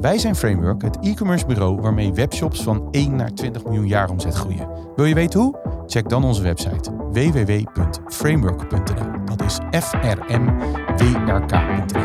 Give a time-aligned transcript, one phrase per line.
[0.00, 4.34] Wij zijn Framework, het e-commerce bureau waarmee webshops van 1 naar 20 miljoen jaar omzet
[4.34, 4.68] groeien.
[4.96, 5.82] Wil je weten hoe?
[5.86, 9.24] Check dan onze website www.framework.nl.
[9.24, 10.58] Dat is f r m
[10.96, 12.04] w r k.nl.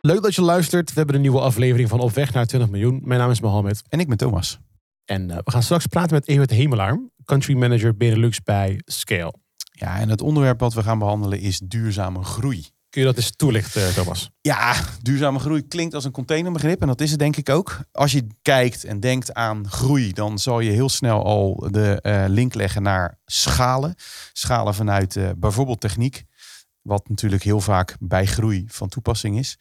[0.00, 0.88] Leuk dat je luistert.
[0.88, 3.00] We hebben een nieuwe aflevering van Op weg naar 20 miljoen.
[3.04, 3.82] Mijn naam is Mohammed.
[3.88, 4.58] En ik ben Thomas.
[5.04, 9.34] En uh, we gaan straks praten met Evert Hemelaar, country manager Benelux bij Scale.
[9.72, 12.71] Ja, en het onderwerp wat we gaan behandelen is duurzame groei.
[12.92, 14.30] Kun je dat eens toelichten, Thomas?
[14.40, 17.80] Ja, duurzame groei klinkt als een containerbegrip en dat is het denk ik ook.
[17.92, 22.24] Als je kijkt en denkt aan groei, dan zal je heel snel al de uh,
[22.28, 23.94] link leggen naar schalen.
[24.32, 26.24] Schalen vanuit uh, bijvoorbeeld techniek,
[26.82, 29.58] wat natuurlijk heel vaak bij groei van toepassing is.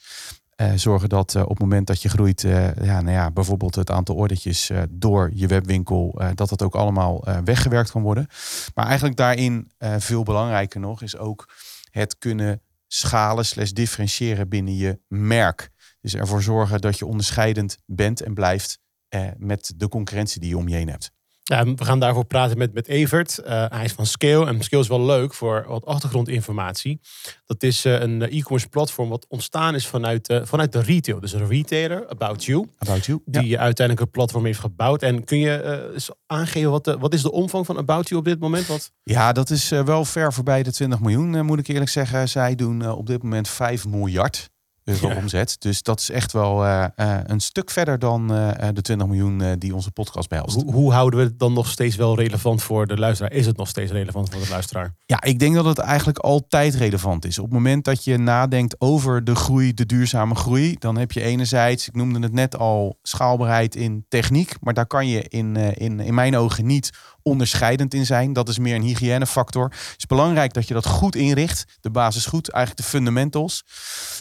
[0.55, 4.15] Uh, zorgen dat op het moment dat je groeit, ja, nou ja, bijvoorbeeld het aantal
[4.15, 8.27] ordertjes door je webwinkel, dat dat ook allemaal weggewerkt kan worden.
[8.75, 11.49] Maar eigenlijk daarin veel belangrijker nog is ook
[11.91, 12.61] het kunnen
[12.93, 15.69] schalen slash differentiëren binnen je merk.
[16.01, 20.57] Dus ervoor zorgen dat je onderscheidend bent en blijft eh, met de concurrentie die je
[20.57, 21.11] om je heen hebt.
[21.51, 23.39] We gaan daarvoor praten met, met Evert.
[23.43, 24.45] Uh, hij is van Scale.
[24.45, 26.99] En Scale is wel leuk voor wat achtergrondinformatie.
[27.45, 31.19] Dat is uh, een e-commerce platform wat ontstaan is vanuit, uh, vanuit de retail.
[31.19, 32.67] Dus een retailer, About You.
[32.77, 33.21] About You.
[33.25, 33.59] Die ja.
[33.59, 35.01] uiteindelijk een platform heeft gebouwd.
[35.01, 38.25] En kun je eens aangeven, wat, de, wat is de omvang van About You op
[38.25, 38.67] dit moment?
[38.67, 38.91] Wat?
[39.03, 42.29] Ja, dat is wel ver voorbij de 20 miljoen, moet ik eerlijk zeggen.
[42.29, 44.49] Zij doen op dit moment 5 miljard
[44.83, 45.15] euro ja.
[45.15, 45.55] omzet.
[45.59, 49.55] Dus dat is echt wel uh, uh, een stuk verder dan uh, de 20 miljoen
[49.57, 50.61] die onze podcast behelst.
[50.61, 53.31] Hoe, hoe, houden we het dan nog steeds wel relevant voor de luisteraar?
[53.31, 54.95] Is het nog steeds relevant voor de luisteraar?
[55.05, 57.37] Ja, ik denk dat het eigenlijk altijd relevant is.
[57.37, 61.21] Op het moment dat je nadenkt over de groei, de duurzame groei, dan heb je
[61.21, 64.55] enerzijds, ik noemde het net al, schaalbaarheid in techniek.
[64.61, 66.91] Maar daar kan je in, in, in mijn ogen niet
[67.23, 68.33] onderscheidend in zijn.
[68.33, 69.63] Dat is meer een hygiënefactor.
[69.63, 71.65] Het is belangrijk dat je dat goed inricht.
[71.81, 73.63] De basis goed, eigenlijk de fundamentals.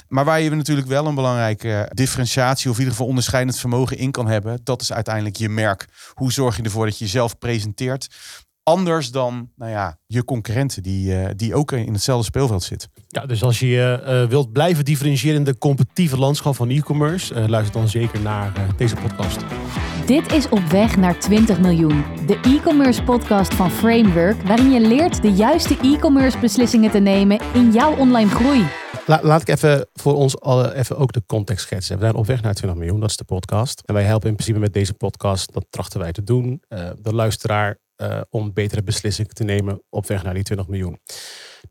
[0.09, 4.11] Maar waar je natuurlijk wel een belangrijke differentiatie of in ieder geval onderscheidend vermogen in
[4.11, 5.87] kan hebben, dat is uiteindelijk je merk.
[6.15, 8.09] Hoe zorg je ervoor dat je jezelf presenteert?
[8.71, 12.91] Anders dan nou ja, je concurrenten die, uh, die ook in hetzelfde speelveld zitten.
[13.09, 17.47] Ja, dus als je uh, wilt blijven differentiëren in de competitieve landschap van e-commerce, uh,
[17.47, 19.45] luister dan zeker naar deze podcast.
[20.07, 25.23] Dit is Op Weg naar 20 miljoen, de e-commerce podcast van Framework, waarin je leert
[25.23, 28.67] de juiste e-commerce beslissingen te nemen in jouw online groei.
[29.07, 31.97] La, laat ik even voor ons alle even ook de context schetsen.
[31.97, 33.83] We zijn op weg naar 20 miljoen, dat is de podcast.
[33.85, 36.63] En wij helpen in principe met deze podcast, dat trachten wij te doen,
[36.99, 40.99] de luisteraar uh, om betere beslissingen te nemen op weg naar die 20 miljoen.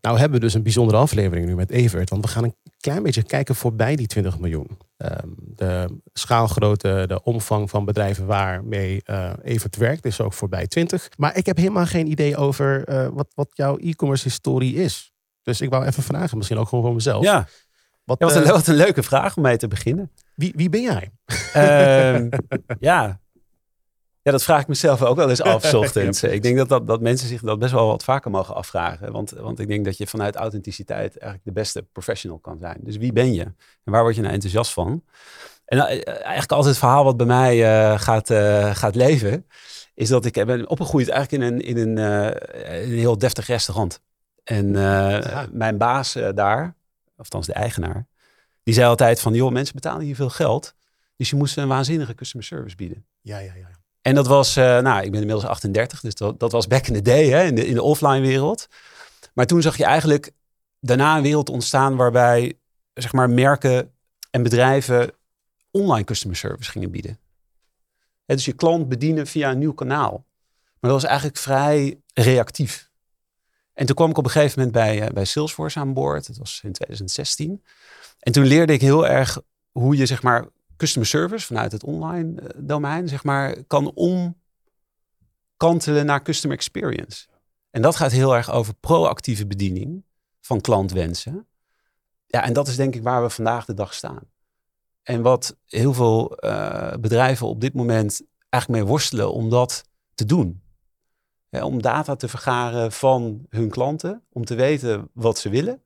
[0.00, 3.02] Nou hebben we dus een bijzondere aflevering nu met Evert, want we gaan een klein
[3.02, 4.78] beetje kijken voorbij die 20 miljoen.
[4.96, 11.08] Um, de schaalgrootte, de omvang van bedrijven waarmee uh, Evert werkt is ook voorbij 20.
[11.16, 15.12] Maar ik heb helemaal geen idee over uh, wat, wat jouw e-commerce historie is.
[15.42, 17.24] Dus ik wou even vragen, misschien ook gewoon voor mezelf.
[17.24, 17.46] Ja,
[18.04, 20.10] wat, ja, wat, een, wat een leuke vraag om mee te beginnen.
[20.34, 21.10] Wie, wie ben jij?
[21.56, 22.28] Uh,
[22.90, 23.20] ja,
[24.22, 26.22] ja, dat vraag ik mezelf ook wel eens af, ochtends.
[26.22, 29.12] Ik denk dat, dat, dat mensen zich dat best wel wat vaker mogen afvragen.
[29.12, 32.78] Want, want ik denk dat je vanuit authenticiteit eigenlijk de beste professional kan zijn.
[32.80, 33.42] Dus wie ben je?
[33.84, 35.04] En waar word je nou enthousiast van?
[35.64, 39.46] En uh, eigenlijk altijd het verhaal wat bij mij uh, gaat, uh, gaat leven,
[39.94, 41.96] is dat ik ben opgegroeid eigenlijk in een, in een,
[42.74, 44.00] een heel deftig restaurant.
[44.44, 45.46] En ja.
[45.52, 46.74] mijn baas daar,
[47.16, 48.06] althans de eigenaar,
[48.62, 50.74] die zei altijd van, joh, mensen betalen hier veel geld.
[51.16, 53.06] Dus je moest een waanzinnige customer service bieden.
[53.20, 53.79] Ja, ja, ja.
[54.02, 56.94] En dat was, uh, nou, ik ben inmiddels 38, dus dat, dat was back in
[56.94, 58.68] the day, hè, in, de, in de offline wereld.
[59.34, 60.32] Maar toen zag je eigenlijk
[60.80, 62.58] daarna een wereld ontstaan waarbij,
[62.94, 63.92] zeg maar, merken
[64.30, 65.12] en bedrijven
[65.70, 67.18] online customer service gingen bieden.
[68.26, 70.24] Dus je klant bedienen via een nieuw kanaal.
[70.80, 72.90] Maar dat was eigenlijk vrij reactief.
[73.72, 76.26] En toen kwam ik op een gegeven moment bij, uh, bij Salesforce aan boord.
[76.26, 77.64] Dat was in 2016.
[78.18, 79.40] En toen leerde ik heel erg
[79.70, 80.46] hoe je, zeg maar,
[80.80, 87.26] customer service vanuit het online eh, domein, zeg maar, kan omkantelen naar customer experience.
[87.70, 90.04] En dat gaat heel erg over proactieve bediening
[90.40, 91.46] van klantwensen.
[92.26, 94.22] Ja, en dat is denk ik waar we vandaag de dag staan.
[95.02, 99.84] En wat heel veel uh, bedrijven op dit moment eigenlijk mee worstelen om dat
[100.14, 100.62] te doen.
[101.50, 105.82] Om data te vergaren van hun klanten, om te weten wat ze willen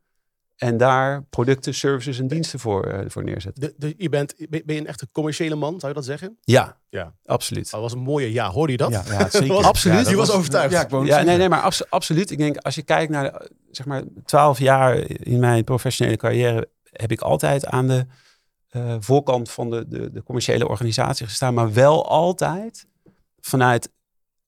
[0.56, 3.62] En daar producten, services en diensten voor, uh, voor neerzetten.
[3.62, 6.38] De, de, je bent, ben je een echte commerciële man, zou je dat zeggen?
[6.40, 7.14] Ja, ja.
[7.24, 7.70] absoluut.
[7.70, 8.50] Dat was een mooie ja.
[8.50, 8.90] Hoorde je dat?
[8.90, 9.48] Ja, ja zeker.
[9.48, 10.04] was, absoluut.
[10.04, 10.72] Ja, je was, overtuigd.
[10.72, 12.30] Ja, ik ja nee, nee, maar abso absoluut.
[12.30, 16.68] Ik denk, als je kijkt naar, de, zeg maar, twaalf jaar in mijn professionele carrière,
[16.82, 18.06] heb ik altijd aan de
[18.76, 21.54] uh, voorkant van de, de, de commerciële organisatie gestaan.
[21.54, 22.86] Maar wel altijd
[23.40, 23.90] vanuit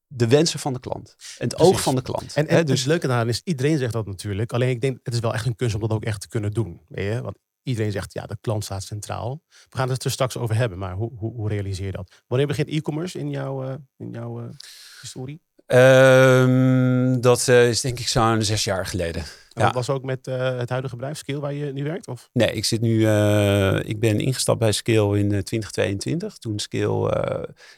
[0.06, 1.17] de wensen van de klant.
[1.38, 2.35] En het oog van de klant.
[2.35, 4.53] En, en dus het leuke daaraan is, iedereen zegt dat natuurlijk.
[4.53, 6.53] Alleen ik denk, het is wel echt een kunst om dat ook echt te kunnen
[6.53, 6.81] doen.
[6.88, 7.23] Weet je?
[7.23, 9.43] Want iedereen zegt, ja, de klant staat centraal.
[9.69, 12.23] We gaan het er straks over hebben, maar hoe, hoe, hoe realiseer je dat?
[12.26, 14.49] Wanneer begint e-commerce in jouw, uh, in jouw uh,
[15.00, 15.41] historie?
[15.67, 19.23] Um, dat uh, is denk ik zo'n zes jaar geleden.
[19.49, 19.65] Ja.
[19.65, 22.09] Dat was ook met uh, het huidige bedrijf Skill waar je nu werkt?
[22.09, 22.29] Of?
[22.33, 22.99] Nee, ik zit nu.
[22.99, 26.39] Uh, ik ben ingestapt bij Skill in 2022.
[26.39, 27.11] Toen Skill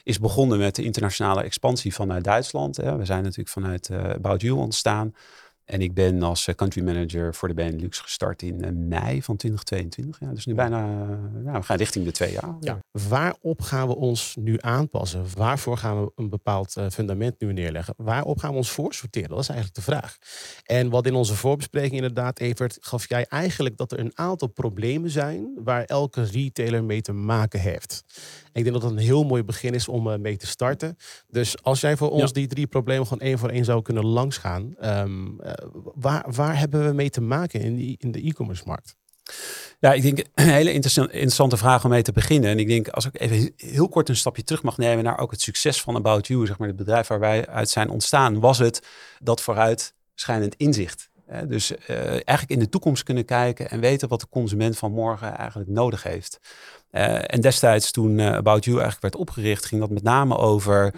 [0.03, 2.77] is begonnen met de internationale expansie vanuit Duitsland.
[2.77, 2.97] Hè.
[2.97, 5.13] We zijn natuurlijk vanuit About You ontstaan.
[5.69, 9.35] En ik ben als eh, country manager voor de Benelux gestart in eh, mei van
[9.35, 10.19] 2022.
[10.19, 10.85] Ja, dus nu bijna,
[11.43, 12.55] nou, we gaan richting de twee jaar.
[12.59, 12.79] Ja.
[12.91, 15.25] Waarop gaan we ons nu aanpassen?
[15.35, 17.93] Waarvoor gaan we een bepaald fundament nu neerleggen?
[17.97, 19.29] Waarop gaan we ons voorsorteren?
[19.29, 20.17] Dat is eigenlijk de vraag.
[20.63, 25.09] En wat in onze voorbespreking inderdaad, Evert, gaf jij eigenlijk dat er een aantal problemen
[25.09, 28.03] zijn waar elke retailer mee te maken heeft.
[28.53, 30.97] Ik denk dat dat een heel mooi begin is om mee te starten.
[31.27, 34.75] Dus als jij voor ons die drie problemen gewoon één voor één zou kunnen langsgaan.
[34.81, 35.39] Um,
[35.95, 38.95] waar, waar hebben we mee te maken in, die, in de e-commerce markt?
[39.79, 42.49] Ja, ik denk een hele interessante vraag om mee te beginnen.
[42.49, 45.31] En ik denk, als ik even heel kort een stapje terug mag nemen naar ook
[45.31, 48.57] het succes van About You, zeg maar het bedrijf waar wij uit zijn ontstaan, was
[48.57, 48.81] het
[49.19, 51.09] dat vooruitschijnend inzicht.
[51.47, 55.37] Dus uh, eigenlijk in de toekomst kunnen kijken en weten wat de consument van morgen
[55.37, 56.39] eigenlijk nodig heeft.
[56.91, 60.93] Uh, en destijds toen uh, About You eigenlijk werd opgericht, ging dat met name over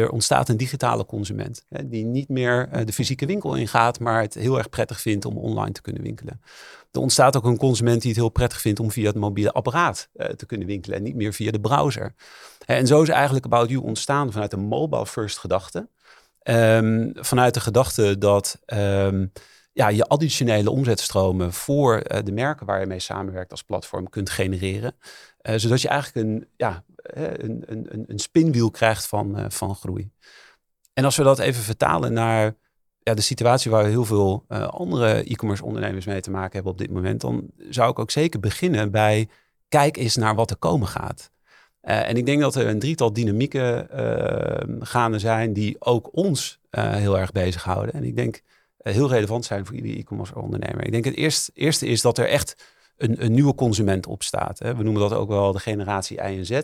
[0.00, 1.64] er ontstaat een digitale consument.
[1.68, 5.24] Hè, die niet meer uh, de fysieke winkel ingaat, maar het heel erg prettig vindt
[5.24, 6.40] om online te kunnen winkelen.
[6.90, 10.08] Er ontstaat ook een consument die het heel prettig vindt om via het mobiele apparaat
[10.14, 12.14] uh, te kunnen winkelen en niet meer via de browser.
[12.66, 15.88] En zo is eigenlijk About You ontstaan vanuit een mobile first gedachte.
[16.42, 19.32] Um, vanuit de gedachte dat um,
[19.72, 24.30] ja, je additionele omzetstromen voor uh, de merken waar je mee samenwerkt als platform kunt
[24.30, 24.94] genereren.
[25.48, 30.10] Uh, zodat je eigenlijk een, ja, een, een, een spinwiel krijgt van, uh, van groei.
[30.92, 32.54] En als we dat even vertalen naar
[32.98, 36.90] ja, de situatie waar heel veel andere e-commerce ondernemers mee te maken hebben op dit
[36.90, 39.28] moment, dan zou ik ook zeker beginnen bij
[39.68, 41.30] kijk eens naar wat er komen gaat.
[41.80, 43.88] en ik denk dat er een drietal dynamieken
[44.80, 47.94] gaande zijn die ook ons heel erg bezighouden.
[47.94, 48.42] En ik denk
[48.84, 50.84] eh, heel relevant zijn voor iedere e-commerce ondernemer.
[50.84, 54.58] Ik denk het eerste, eerste is dat er echt een, een nieuwe consument opstaat.
[54.58, 54.76] Hè.
[54.76, 56.60] We noemen dat ook wel de generatie I en Z,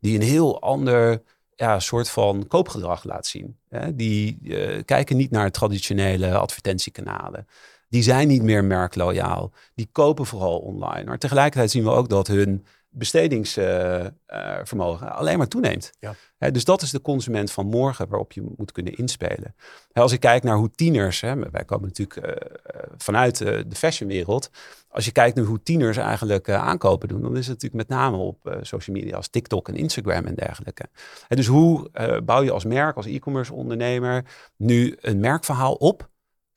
[0.00, 1.22] die een heel ander
[1.54, 3.58] ja, soort van koopgedrag laat zien.
[3.68, 3.94] Hè.
[3.94, 7.46] Die uh, kijken niet naar traditionele advertentiekanalen.
[7.88, 9.52] Die zijn niet meer merkloyaal.
[9.74, 11.04] Die kopen vooral online.
[11.04, 15.92] Maar tegelijkertijd zien we ook dat hun bestedingsvermogen alleen maar toeneemt.
[15.98, 16.14] Ja.
[16.50, 19.54] dus dat is de consument van morgen waarop je moet kunnen inspelen.
[19.92, 22.32] als ik kijk naar hoe tieners, wij komen natuurlijk uh,
[22.96, 24.50] vanuit uh, de fashionwereld.
[24.88, 28.16] Als je kijkt naar hoe tieners eigenlijk aankopen doen, dan is het natuurlijk met name
[28.16, 30.84] op social media als TikTok en Instagram en dergelijke.
[31.28, 31.90] dus hoe
[32.24, 34.24] bouw je als merk, als e-commerce ondernemer
[34.56, 36.08] nu een merkverhaal op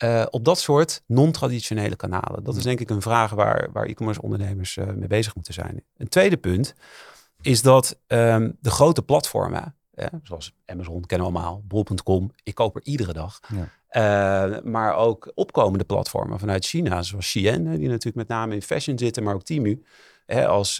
[0.03, 2.43] uh, op dat soort non-traditionele kanalen.
[2.43, 5.83] Dat is denk ik een vraag waar, waar e-commerce ondernemers uh, mee bezig moeten zijn.
[5.97, 6.73] Een tweede punt
[7.41, 9.75] is dat um, de grote platformen,
[10.23, 13.39] zoals Amazon kennen we allemaal, bol.com, ik koop er iedere dag.
[13.47, 13.69] Ja.
[13.91, 18.97] Uh, maar ook opkomende platformen vanuit China, zoals Shein, die natuurlijk met name in fashion
[18.97, 19.83] zitten, maar ook Timu,
[20.25, 20.77] hè, als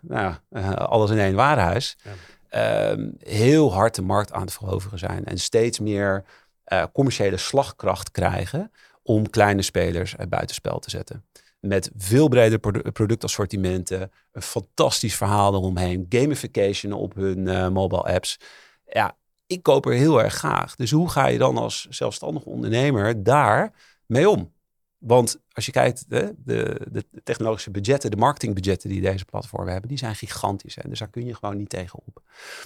[0.00, 0.34] nou,
[0.76, 1.96] alles in één warenhuis.
[2.04, 2.10] Ja.
[2.52, 6.24] Ehm, heel hard de markt aan het veroveren zijn en steeds meer
[6.72, 11.24] uh, commerciële slagkracht krijgen om kleine spelers uh, buitenspel te zetten.
[11.60, 12.58] Met veel breder
[12.92, 18.38] productassortimenten, een fantastisch verhaal eromheen, gamification op hun uh, mobile apps.
[18.86, 20.76] Ja, ik koop er heel erg graag.
[20.76, 23.72] Dus hoe ga je dan als zelfstandig ondernemer daar
[24.06, 24.52] mee om?
[24.98, 29.88] Want als je kijkt, de, de, de, technologische budgetten, de marketingbudgetten die deze platformen hebben,
[29.88, 30.74] die zijn gigantisch.
[30.74, 30.88] Hè?
[30.88, 32.22] Dus daar kun je gewoon niet tegenop.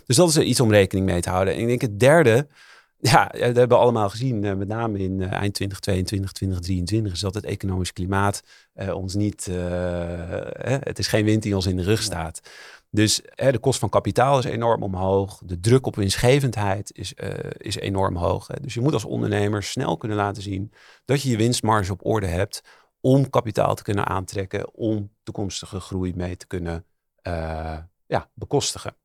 [0.07, 1.55] Dus dat is iets om rekening mee te houden.
[1.55, 2.47] En ik denk het derde,
[3.11, 7.21] ja, dat hebben we allemaal gezien, uh, met name in uh, eind 2022, 2023, is
[7.21, 8.43] dat het economisch klimaat
[8.75, 12.41] uh, ons niet, hè, het is geen wind die ons in de rug staat.
[12.91, 17.15] Dus hè, de kost van kapitaal is enorm omhoog, de druk op winstgevendheid is,
[17.57, 18.47] is enorm hoog.
[18.47, 18.55] Hè.
[18.61, 20.73] Dus je moet als ondernemer snel kunnen laten zien
[21.05, 22.63] dat je je winstmarge op orde hebt
[23.01, 26.85] om kapitaal te kunnen aantrekken, om toekomstige groei mee te kunnen
[28.07, 28.97] ja, bekostigen.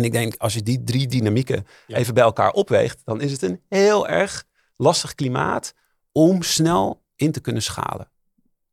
[0.00, 3.42] En ik denk, als je die drie dynamieken even bij elkaar opweegt, dan is het
[3.42, 4.44] een heel erg
[4.76, 5.74] lastig klimaat
[6.12, 8.09] om snel in te kunnen schalen.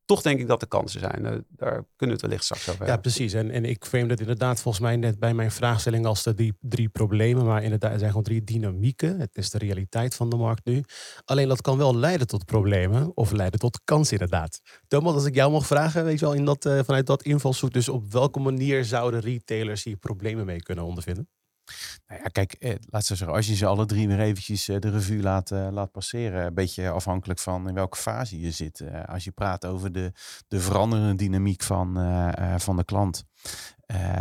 [0.07, 1.23] Toch denk ik dat de kansen zijn.
[1.23, 2.95] Uh, daar kunnen we het wellicht straks over hebben.
[2.95, 3.33] Ja, precies.
[3.33, 6.53] En, en ik frame dat inderdaad volgens mij net bij mijn vraagstelling als de drie,
[6.59, 7.45] drie problemen.
[7.45, 9.19] Maar inderdaad, er zijn gewoon drie dynamieken.
[9.19, 10.83] Het is de realiteit van de markt nu.
[11.25, 14.61] Alleen dat kan wel leiden tot problemen of leiden tot kansen inderdaad.
[14.87, 17.73] Thomas, als ik jou mag vragen, weet je wel, in dat, uh, vanuit dat invalshoek.
[17.73, 21.29] Dus op welke manier zouden retailers hier problemen mee kunnen ondervinden?
[22.07, 24.79] Nou ja, kijk, eh, laat ze zeggen, als je ze alle drie weer eventjes eh,
[24.79, 28.83] de revue laat, eh, laat passeren, een beetje afhankelijk van in welke fase je zit.
[29.05, 30.11] Als je praat over de,
[30.47, 31.95] de veranderende dynamiek van,
[32.57, 33.23] van de klant,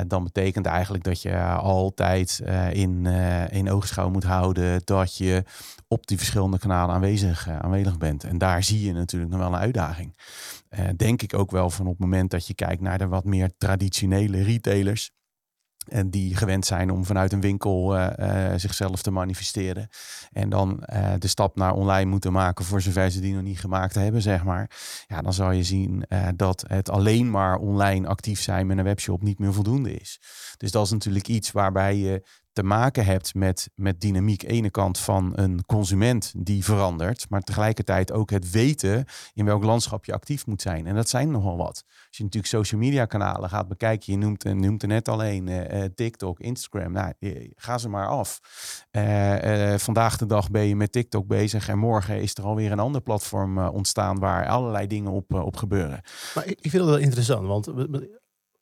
[0.06, 3.06] dan betekent eigenlijk dat je altijd in,
[3.50, 5.44] in oogschouw moet houden dat je
[5.88, 8.24] op die verschillende kanalen aanwezig, aanwezig bent.
[8.24, 10.16] En daar zie je natuurlijk nog wel een uitdaging.
[10.96, 13.50] denk ik ook wel van op het moment dat je kijkt naar de wat meer
[13.58, 15.10] traditionele retailers
[15.88, 18.08] en die gewend zijn om vanuit een winkel uh,
[18.56, 19.88] zichzelf te manifesteren.
[20.32, 23.60] En dan uh, de stap naar online moeten maken voor zover ze die nog niet
[23.60, 24.70] gemaakt hebben, zeg maar.
[25.06, 26.04] Ja, dan zal je zien
[26.36, 30.20] dat het alleen maar online actief zijn met een webshop niet meer voldoende is.
[30.56, 32.22] Dus dat is natuurlijk iets waarbij je
[32.56, 34.42] te maken hebt met, met dynamiek.
[34.42, 40.04] Ene kant van een consument die verandert, maar tegelijkertijd ook het weten in welk landschap
[40.04, 40.86] je actief moet zijn.
[40.86, 41.84] En dat zijn nogal wat.
[41.86, 45.84] Als je natuurlijk social media kanalen gaat bekijken, je noemt, noemt er net alleen uh,
[45.94, 47.12] TikTok, Instagram, nou,
[47.54, 48.40] ga ze maar af.
[49.76, 53.00] Vandaag de dag ben je met TikTok bezig en morgen is er alweer een ander
[53.00, 56.00] platform ontstaan waar allerlei dingen op, op gebeuren.
[56.34, 57.68] Maar ik, ik vind het wel interessant, want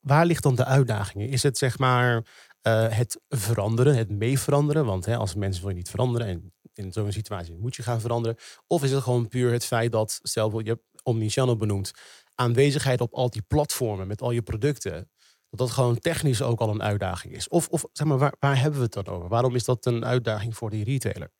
[0.05, 1.31] waar ligt dan de uitdaging?
[1.31, 2.23] Is het zeg maar
[2.66, 4.85] uh, het veranderen, het mee veranderen.
[4.85, 8.00] Want hè, als mensen wil je niet veranderen en in zo'n situatie moet je gaan
[8.00, 8.37] veranderen.
[8.66, 11.92] Of is het gewoon puur het feit dat, stel je hebt omnichannel benoemd,
[12.35, 15.11] aanwezigheid op al die platformen met al je producten,
[15.50, 17.49] dat dat gewoon technisch ook al een uitdaging is.
[17.49, 19.28] Of, of zeg maar, waar, waar hebben we het dan over?
[19.28, 21.33] Waarom is dat een uitdaging voor die retailer?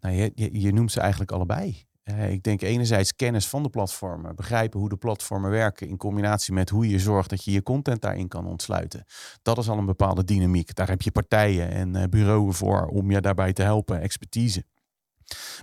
[0.00, 1.86] Nou, je, je noemt ze eigenlijk allebei.
[2.10, 6.52] Uh, ik denk enerzijds kennis van de platformen, begrijpen hoe de platformen werken in combinatie
[6.52, 9.04] met hoe je zorgt dat je je content daarin kan ontsluiten.
[9.42, 10.74] Dat is al een bepaalde dynamiek.
[10.74, 14.64] Daar heb je partijen en uh, bureaus voor om je daarbij te helpen, expertise.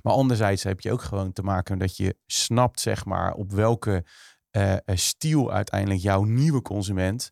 [0.02, 4.06] Maar anderzijds heb je ook gewoon te maken dat je snapt, zeg maar, op welke
[4.52, 7.30] uh, stiel uiteindelijk jouw nieuwe consument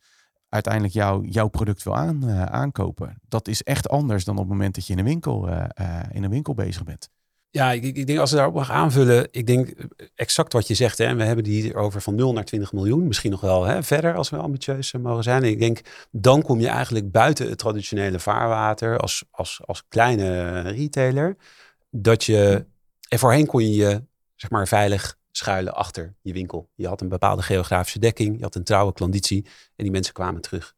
[0.50, 3.22] uiteindelijk jou, jouw product wil aan, aankopen.
[3.27, 5.48] Dat is echt anders dan op het moment dat je in een winkel,
[6.12, 7.10] in een winkel bezig bent.
[7.53, 10.74] Ja, ik, ik, denk als we daarop mag aanvullen, ik denk eh, exact wat je
[10.74, 10.98] zegt.
[10.98, 14.15] Hè, we hebben die over van 0 naar 20 miljoen, misschien nog wel hè, verder
[14.15, 15.43] als we ambitieus eh, mogen zijn.
[15.43, 15.81] Ik denk,
[16.12, 21.36] dan kom je eigenlijk buiten het traditionele vaarwater als, als, als kleine retailer.
[21.89, 22.65] Dat je,
[23.08, 24.03] en voorheen kon je je
[24.36, 26.70] zeg maar veilig schuilen achter je winkel.
[26.75, 30.41] Je had een bepaalde geografische dekking, je had een trouwe klanditie en die mensen kwamen
[30.41, 30.75] terug.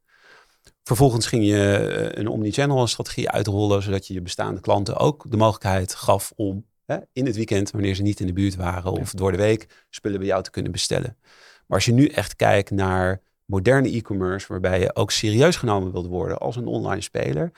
[0.83, 5.37] Vervolgens ging je eh, een omnichannel strategie uitrollen, zodat je je bestaande klanten ook de
[5.37, 9.11] mogelijkheid gaf om hè, in het weekend, wanneer ze niet in de buurt waren of
[9.11, 11.17] door de week, spullen bij jou te kunnen bestellen.
[11.67, 16.07] Maar als je nu echt kijkt naar moderne e-commerce, waarbij je ook serieus genomen wilt
[16.07, 17.51] worden als een online speler,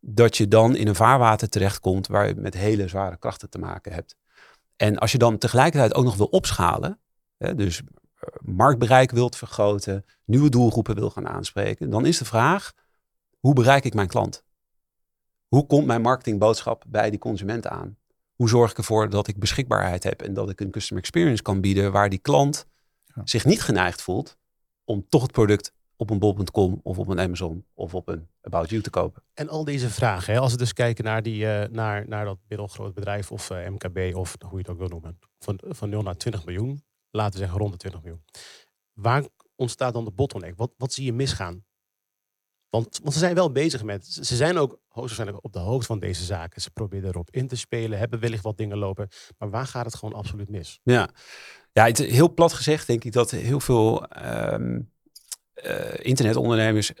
[0.00, 3.92] dat je dan in een vaarwater terechtkomt waar je met hele zware krachten te maken
[3.92, 4.16] hebt.
[4.76, 6.98] En als je dan tegelijkertijd ook nog wil opschalen,
[7.36, 7.82] hè, dus
[8.40, 12.72] marktbereik wilt vergroten, nieuwe doelgroepen wil gaan aanspreken, dan is de vraag:
[13.38, 14.44] hoe bereik ik mijn klant?
[15.48, 17.96] Hoe komt mijn marketingboodschap bij die consument aan?
[18.32, 21.60] Hoe zorg ik ervoor dat ik beschikbaarheid heb en dat ik een customer experience kan
[21.60, 22.66] bieden waar die klant
[23.24, 24.36] zich niet geneigd voelt
[24.84, 28.70] om toch het product op een bol.com of op een Amazon of op een About
[28.70, 29.22] You te kopen.
[29.34, 32.38] En al deze vragen, hè, als we dus kijken naar, die, uh, naar, naar dat
[32.48, 35.88] middelgroot bedrijf of uh, eh, MKB of hoe je het ook wil noemen, van, van
[35.88, 38.24] 0 naar 20 miljoen, laten we zeggen rond de 20 miljoen.
[38.92, 40.56] Waar ontstaat dan de bottleneck?
[40.56, 41.64] Wat, wat zie je misgaan?
[42.68, 45.98] Want, want ze zijn wel bezig met, ze zijn ook hoogstwaarschijnlijk op de hoogte van
[45.98, 46.62] deze zaken.
[46.62, 49.08] Ze proberen erop in te spelen, hebben wellicht wat dingen lopen.
[49.38, 50.80] Maar waar gaat het gewoon absoluut mis?
[50.82, 51.10] Ja,
[51.72, 54.06] ja heel plat gezegd denk ik dat heel veel
[54.52, 54.92] um,
[55.64, 56.92] uh, internetondernemers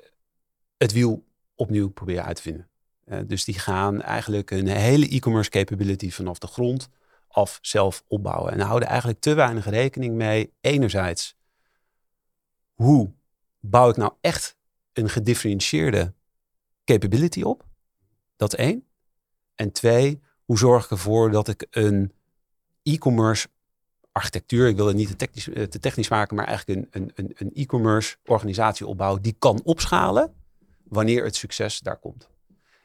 [0.76, 2.70] het wiel opnieuw proberen uit te vinden.
[3.04, 6.88] Uh, dus die gaan eigenlijk een hele e-commerce capability vanaf de grond
[7.32, 8.52] af zelf opbouwen.
[8.52, 10.52] En houden eigenlijk te weinig rekening mee.
[10.60, 11.36] Enerzijds,
[12.72, 13.12] hoe
[13.60, 14.56] bouw ik nou echt
[14.92, 16.14] een gedifferentieerde
[16.84, 17.64] capability op?
[18.36, 18.86] Dat één.
[19.54, 22.12] En twee, hoe zorg ik ervoor dat ik een
[22.82, 23.48] e-commerce
[24.12, 27.32] architectuur, ik wil het niet te technisch, eh, te technisch maken, maar eigenlijk een, een,
[27.34, 30.34] een e-commerce organisatie opbouw die kan opschalen
[30.84, 32.31] wanneer het succes daar komt.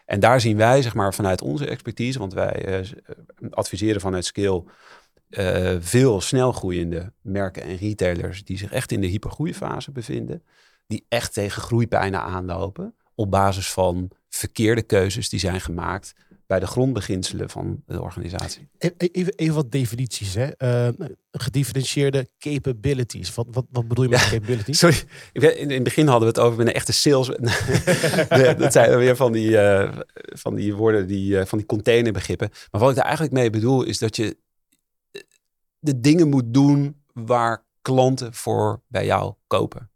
[0.07, 2.87] En daar zien wij, zeg maar, vanuit onze expertise, want wij uh,
[3.49, 4.63] adviseren vanuit Scale
[5.29, 10.43] uh, veel snel groeiende merken en retailers die zich echt in de hypergroeifase bevinden,
[10.87, 16.13] die echt tegen groeipijnen aanlopen op basis van verkeerde keuzes die zijn gemaakt
[16.47, 18.69] bij de grondbeginselen van de organisatie.
[18.77, 20.33] E- e- Even, even wat definities.
[20.33, 20.45] Hè?
[20.45, 20.89] Eh,
[21.31, 23.35] gedifferentieerde capabilities.
[23.35, 24.77] Wat, wat, wat bedoel je met capabilities?
[24.79, 24.97] Sorry,
[25.31, 27.27] ik weet- in, in het begin hadden we het over met een echte sales.
[28.29, 32.49] Nee, dat zijn weer van die, eh, van die woorden, die, eh, van die containerbegrippen.
[32.71, 34.37] Maar wat ik daar eigenlijk mee bedoel, is dat je
[35.79, 39.89] de dingen moet doen waar klanten voor bij jou kopen.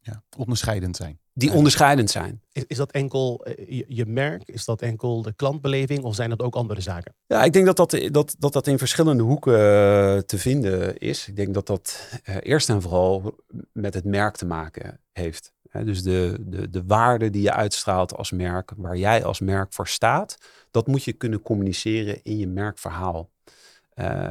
[0.00, 1.18] Ja, onderscheidend zijn.
[1.38, 2.42] Die onderscheidend zijn.
[2.52, 4.48] Is, is dat enkel eh, je, je merk?
[4.48, 6.02] Is dat enkel de klantbeleving?
[6.02, 7.14] Of zijn dat ook andere zaken?
[7.26, 11.28] Ja, ik denk dat dat, dat, dat, dat in verschillende hoeken eh, te vinden is.
[11.28, 13.34] Ik denk dat dat eh, eerst en vooral
[13.72, 15.52] met het merk te maken heeft.
[15.84, 19.88] Dus de, de, de waarde die je uitstraalt als merk, waar jij als merk voor
[19.88, 20.38] staat,
[20.70, 23.30] dat moet je kunnen communiceren in je merkverhaal.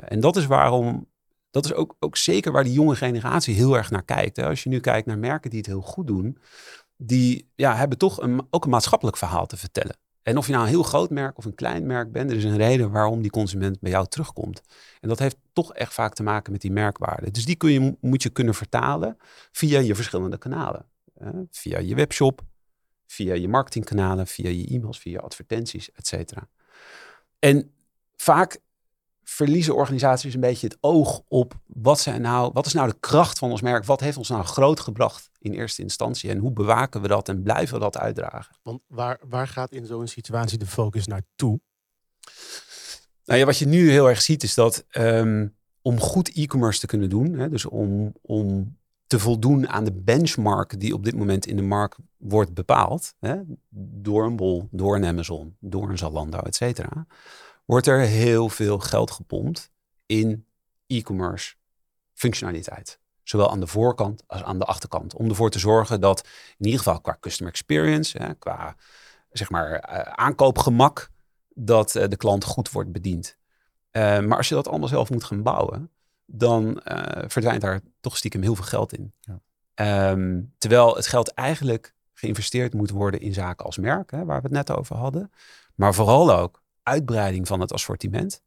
[0.07, 1.07] En dat is waarom,
[1.51, 4.37] dat is ook, ook zeker waar die jonge generatie heel erg naar kijkt.
[4.37, 4.45] Hè.
[4.45, 6.37] Als je nu kijkt naar merken die het heel goed doen,
[6.97, 9.97] die ja, hebben toch een, ook een maatschappelijk verhaal te vertellen.
[10.23, 12.43] En of je nou een heel groot merk of een klein merk bent, er is
[12.43, 14.61] een reden waarom die consument bij jou terugkomt.
[14.99, 17.31] En dat heeft toch echt vaak te maken met die merkwaarde.
[17.31, 19.17] Dus die kun je, moet je kunnen vertalen
[19.51, 20.85] via je verschillende kanalen.
[21.13, 22.41] Eh, via je webshop,
[23.05, 26.49] via je marketingkanalen, via je e-mails, via je advertenties, et cetera.
[27.39, 27.71] En
[28.15, 28.59] vaak
[29.29, 33.37] verliezen organisaties een beetje het oog op wat, zijn nou, wat is nou de kracht
[33.37, 33.85] van ons merk?
[33.85, 36.29] Wat heeft ons nou groot gebracht in eerste instantie?
[36.29, 38.55] En hoe bewaken we dat en blijven we dat uitdragen?
[38.63, 41.59] Want waar, waar gaat in zo'n situatie de focus naartoe?
[43.25, 45.47] Nou ja, wat je nu heel erg ziet is dat ehm,
[45.81, 50.79] om goed e-commerce te kunnen doen, hè, dus om, om te voldoen aan de benchmark
[50.79, 53.35] die op dit moment in de markt wordt bepaald, hè,
[53.69, 57.07] door een Bol, door een Amazon, door een Zalando, et cetera,
[57.67, 59.71] wordt er heel veel geld gepompt
[60.05, 60.45] in
[60.87, 61.55] e-commerce
[62.13, 62.99] functionaliteit.
[63.23, 65.13] Zowel aan de voorkant als aan de achterkant.
[65.13, 68.75] Om ervoor te zorgen dat in ieder geval qua customer experience, hè, qua
[69.29, 71.09] zeg maar, eh, aankoopgemak,
[71.49, 73.37] dat eh, de klant goed wordt bediend.
[73.91, 75.91] Eh, maar als je dat allemaal zelf moet gaan bouwen,
[76.25, 76.81] dan
[77.27, 79.13] verdwijnt daar toch stiekem heel veel geld in.
[79.19, 79.39] Ja.
[79.73, 84.47] Ehm, terwijl het geld eigenlijk geïnvesteerd moet worden in zaken als merk, hè, waar we
[84.47, 85.31] het net over hadden.
[85.75, 88.41] Maar vooral ook uitbreiding van het assortiment.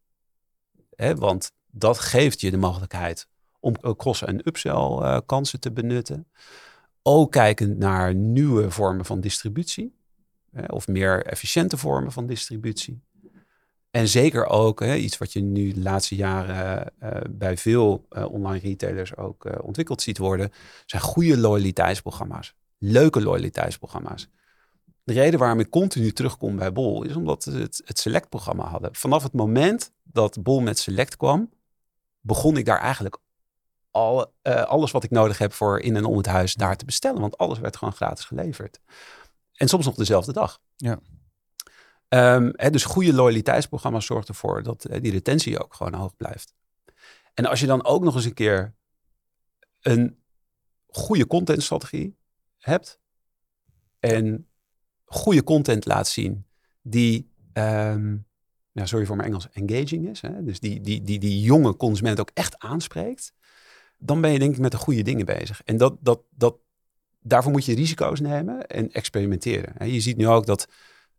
[0.96, 3.28] Hè, want dat geeft je de mogelijkheid
[3.60, 6.28] om cross- en upsell eh, kansen te benutten.
[7.02, 9.98] Ook kijkend naar nieuwe vormen van distributie.
[10.52, 13.02] hè, of meer efficiënte vormen van distributie.
[13.90, 18.32] En zeker ook hè, iets wat je nu de laatste jaren eh, bij veel eh,
[18.32, 20.50] online retailers ook eh, ontwikkeld ziet worden,
[20.86, 22.54] zijn goede loyaliteitsprogramma's.
[22.78, 24.28] Leuke loyaliteitsprogramma's.
[25.04, 28.94] De reden waarom ik continu terugkom bij Bol is omdat we het, het Select-programma hadden.
[28.94, 31.50] Vanaf het moment dat Bol met Select kwam,
[32.20, 33.18] begon ik daar eigenlijk
[33.90, 36.84] al, eh, alles wat ik nodig heb voor in en om het huis daar te
[36.84, 37.20] bestellen.
[37.20, 38.80] Want alles werd gewoon gratis geleverd.
[39.54, 40.60] En soms nog dezelfde dag.
[40.76, 41.00] Ja.
[42.08, 46.54] Ehm, hè, dus goede loyaliteitsprogramma's zorgen ervoor dat eh, die retentie ook gewoon hoog blijft.
[47.34, 48.74] En als je dan ook nog eens een keer
[49.80, 50.22] een
[50.86, 52.16] goede contentstrategie
[52.58, 53.00] hebt
[53.98, 54.49] en
[55.10, 56.46] goede content laat zien
[56.82, 58.16] die, ehm,
[58.74, 60.20] sorry voor mijn Engels, engaging is.
[60.20, 60.44] Hè?
[60.44, 63.32] Dus die, die, die, die jonge consument ook echt aanspreekt.
[63.98, 65.62] Dan ben je denk ik met de goede dingen bezig.
[65.64, 66.56] En dat, dat, dat,
[67.20, 69.92] daarvoor moet je risico's nemen en experimenteren.
[69.92, 70.68] Je ziet nu ook dat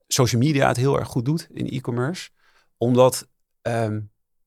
[0.08, 2.30] social media het heel erg goed doet in e-commerce.
[2.78, 3.28] Omdat
[3.62, 4.00] ehm,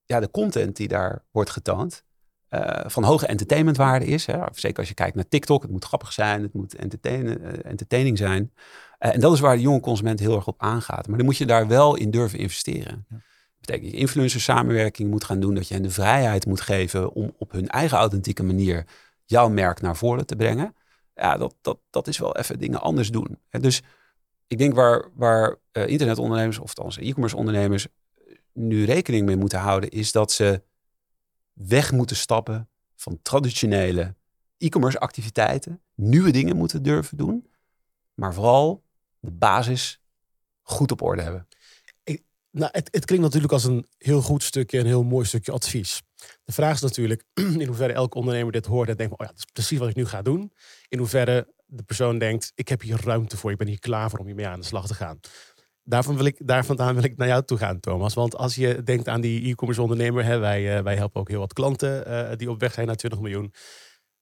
[0.05, 2.05] ja, de content die daar wordt getoond
[2.55, 4.27] eh, van hoge entertainmentwaarde is.
[4.27, 4.39] Hè?
[4.53, 5.63] Zeker als je kijkt naar TikTok.
[5.63, 8.53] Het moet grappig zijn, het moet entertainen, eh, entertaining zijn.
[9.05, 11.09] Eh, en dat is waar de jonge consument heel erg op aangaat.
[11.09, 13.07] Maar dan moet je daar wel in durven investeren.
[13.09, 13.17] Ja.
[13.17, 15.55] Dat betekent dat je influencer samenwerking moet gaan doen.
[15.55, 18.87] Dat je hen de vrijheid moet geven om op hun eigen authentieke manier
[19.25, 20.75] jouw merk naar voren te brengen.
[21.15, 23.39] Ja, dat, dat, dat is wel even dingen anders doen.
[23.51, 23.83] Dus
[24.47, 27.87] ik denk waar, waar eh, internetondernemers of althans e-commerce ondernemers
[28.53, 30.63] nu rekening mee moeten houden, is dat ze
[31.53, 34.15] weg moeten stappen van traditionele
[34.59, 37.47] e-commerce activiteiten, nieuwe dingen moeten durven doen,
[38.15, 38.84] maar vooral
[39.25, 40.01] de basis
[40.63, 41.47] goed op orde hebben.
[42.55, 46.03] Nou, het, het klinkt natuurlijk als een heel goed stukje, een heel mooi stukje advies.
[46.45, 47.25] De vraag is natuurlijk
[47.63, 49.95] in hoeverre elke ondernemer dit hoort en denkt, oh ja, dat is precies wat ik
[49.95, 50.53] nu ga doen.
[50.89, 54.19] In hoeverre de persoon denkt, ik heb hier ruimte voor, ik ben hier klaar voor
[54.19, 55.21] om hiermee aan de slag te gaan.
[55.83, 58.15] Daarvan wil ik, daar vandaan wil ik naar jou toe gaan, Thomas.
[58.15, 61.39] Want als je denkt aan die e-commerce ondernemer, hè, wij, eh, wij helpen ook heel
[61.39, 63.53] wat klanten eh, die op weg zijn naar 20 miljoen.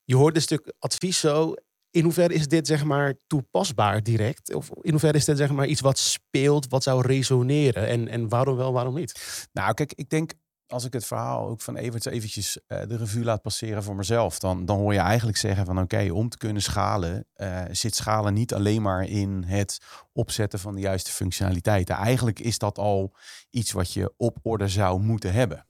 [0.03, 1.53] Je hoort een stuk advies zo.
[1.93, 4.53] In hoeverre is dit zeg maar toepasbaar direct?
[4.53, 7.87] Of in hoeverre is dit zeg maar iets wat speelt, wat zou resoneren?
[7.87, 9.47] En, en waarom wel, waarom niet?
[9.51, 10.33] Nou, kijk, ik denk
[10.67, 14.39] als ik het verhaal ook van Evert eventjes uh, de revue laat passeren voor mezelf,
[14.39, 18.33] dan, dan hoor je eigenlijk zeggen van oké, om te kunnen schalen, uh, zit schalen
[18.33, 19.77] niet alleen maar in het
[20.13, 21.95] opzetten van de juiste functionaliteiten.
[21.95, 23.15] Eigenlijk is dat al
[23.49, 25.65] iets wat je op orde zou moeten hebben.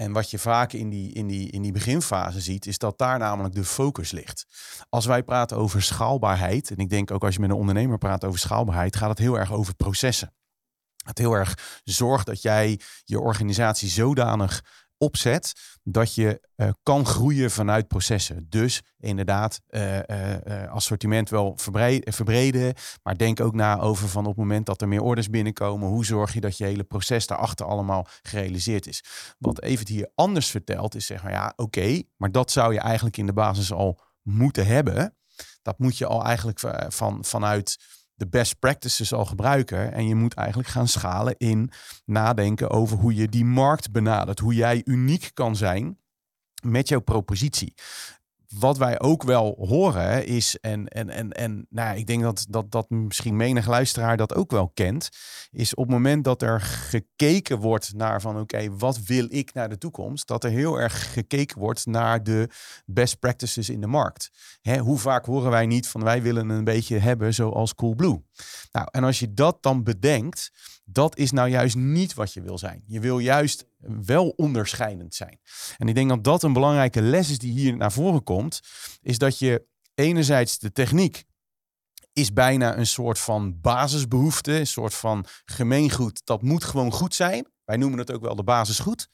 [0.00, 3.18] En wat je vaak in die, in, die, in die beginfase ziet, is dat daar
[3.18, 4.46] namelijk de focus ligt.
[4.88, 8.24] Als wij praten over schaalbaarheid, en ik denk ook als je met een ondernemer praat
[8.24, 10.34] over schaalbaarheid, gaat het heel erg over processen.
[11.04, 14.64] Het heel erg zorgt dat jij je organisatie zodanig
[15.00, 18.46] opzet dat je uh, kan groeien vanuit processen.
[18.48, 20.02] Dus inderdaad, uh, uh,
[20.68, 21.58] assortiment wel
[22.04, 25.88] verbreden, maar denk ook na over van op het moment dat er meer orders binnenkomen,
[25.88, 29.04] hoe zorg je dat je hele proces daarachter allemaal gerealiseerd is.
[29.38, 33.16] Wat even hier anders vertelt is zeg maar ja, oké, maar dat zou je eigenlijk
[33.16, 35.16] in de basis al moeten hebben.
[35.62, 37.78] Dat moet je al eigenlijk van, vanuit
[38.20, 39.92] de best practices al gebruiken.
[39.92, 41.70] En je moet eigenlijk gaan schalen in
[42.04, 44.38] nadenken over hoe je die markt benadert.
[44.38, 45.98] Hoe jij uniek kan zijn
[46.62, 47.74] met jouw propositie
[48.58, 52.70] wat wij ook wel horen is, en, en, en, en nou, ik denk dat, dat,
[52.70, 55.08] dat misschien menig luisteraar dat ook wel kent,
[55.50, 59.68] is op het moment dat er gekeken wordt naar van oké, wat wil ik naar
[59.68, 62.48] de toekomst, dat er heel erg gekeken wordt naar de
[62.86, 64.30] best practices in de markt.
[64.60, 68.24] Hè, hoe vaak horen wij niet van wij willen een beetje hebben zoals Coolblue.
[68.72, 70.50] Nou, en als je dat dan bedenkt,
[70.92, 72.82] dat is nou juist niet wat je wil zijn.
[72.86, 73.66] Je wil juist
[74.04, 75.40] wel onderscheidend zijn.
[75.78, 78.60] En ik denk dat dat een belangrijke les is die hier naar voren komt,
[79.00, 81.24] is dat je enerzijds de techniek
[82.12, 86.20] is bijna een soort van basisbehoefte, een soort van gemeengoed.
[86.24, 87.46] Dat moet gewoon goed zijn.
[87.64, 89.08] Wij noemen het ook wel de basisgoed.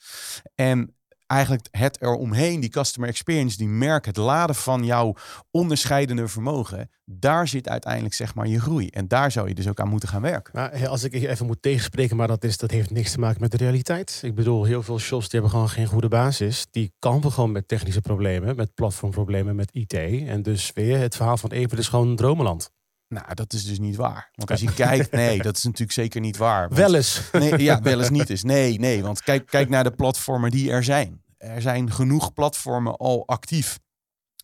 [0.55, 0.96] En
[1.27, 5.15] eigenlijk het eromheen, die customer experience, die merk, het laden van jouw
[5.51, 8.89] onderscheidende vermogen, daar zit uiteindelijk zeg maar je groei.
[8.89, 10.53] En daar zou je dus ook aan moeten gaan werken.
[10.55, 13.51] Maar als ik even moet tegenspreken, maar dat, is, dat heeft niks te maken met
[13.51, 14.21] de realiteit.
[14.23, 16.67] Ik bedoel, heel veel shops die hebben gewoon geen goede basis.
[16.71, 19.93] Die kampen gewoon met technische problemen, met platformproblemen, met IT.
[19.93, 22.71] En dus weer het verhaal van Even is gewoon dromenland.
[23.09, 24.31] Nou, dat is dus niet waar.
[24.35, 26.69] Want als je kijkt, nee, dat is natuurlijk zeker niet waar.
[26.69, 27.21] wel eens.
[27.33, 28.43] Nee, ja, wel eens niet is.
[28.43, 31.23] Nee, nee, want kijk, kijk naar de platformen die er zijn.
[31.39, 33.79] Er zijn genoeg platformen al actief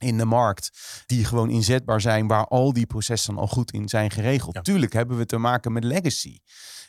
[0.03, 0.71] in de markt
[1.07, 4.65] die gewoon inzetbaar zijn, waar al die processen al goed in zijn geregeld.
[4.65, 6.39] Tuurlijk hebben we te maken met legacy.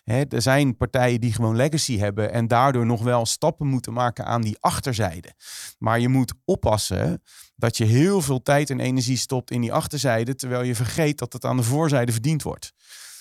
[0.03, 4.41] er zijn partijen die gewoon legacy hebben en daardoor nog wel stappen moeten maken aan
[4.41, 5.33] die achterzijde.
[5.77, 7.21] Maar je moet oppassen
[7.55, 11.33] dat je heel veel tijd en energie stopt in die achterzijde, terwijl je vergeet dat
[11.33, 12.73] het aan de voorzijde verdiend wordt.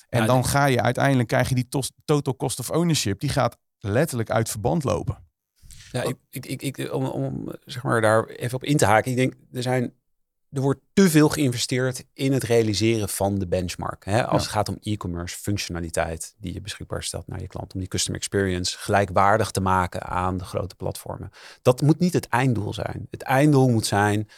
[0.09, 1.69] En dan ga je uiteindelijk, krijg je die
[2.05, 5.31] total cost of ownership, die gaat letterlijk uit verband lopen.
[5.93, 9.11] Ja, ik, ik, ik, om, om zeg maar daar even op in te haken.
[9.11, 9.95] Ik denk, er zijn
[10.53, 14.05] er wordt te veel geïnvesteerd in het realiseren van de benchmark.
[14.05, 14.27] Hè?
[14.27, 17.75] Als het gaat om e-commerce functionaliteit die je beschikbaar stelt naar je klant.
[17.75, 21.31] Om die customer experience gelijkwaardig te maken aan de grote platformen.
[21.63, 23.07] Dat moet niet het einddoel zijn.
[23.11, 24.29] Het einddoel moet zijn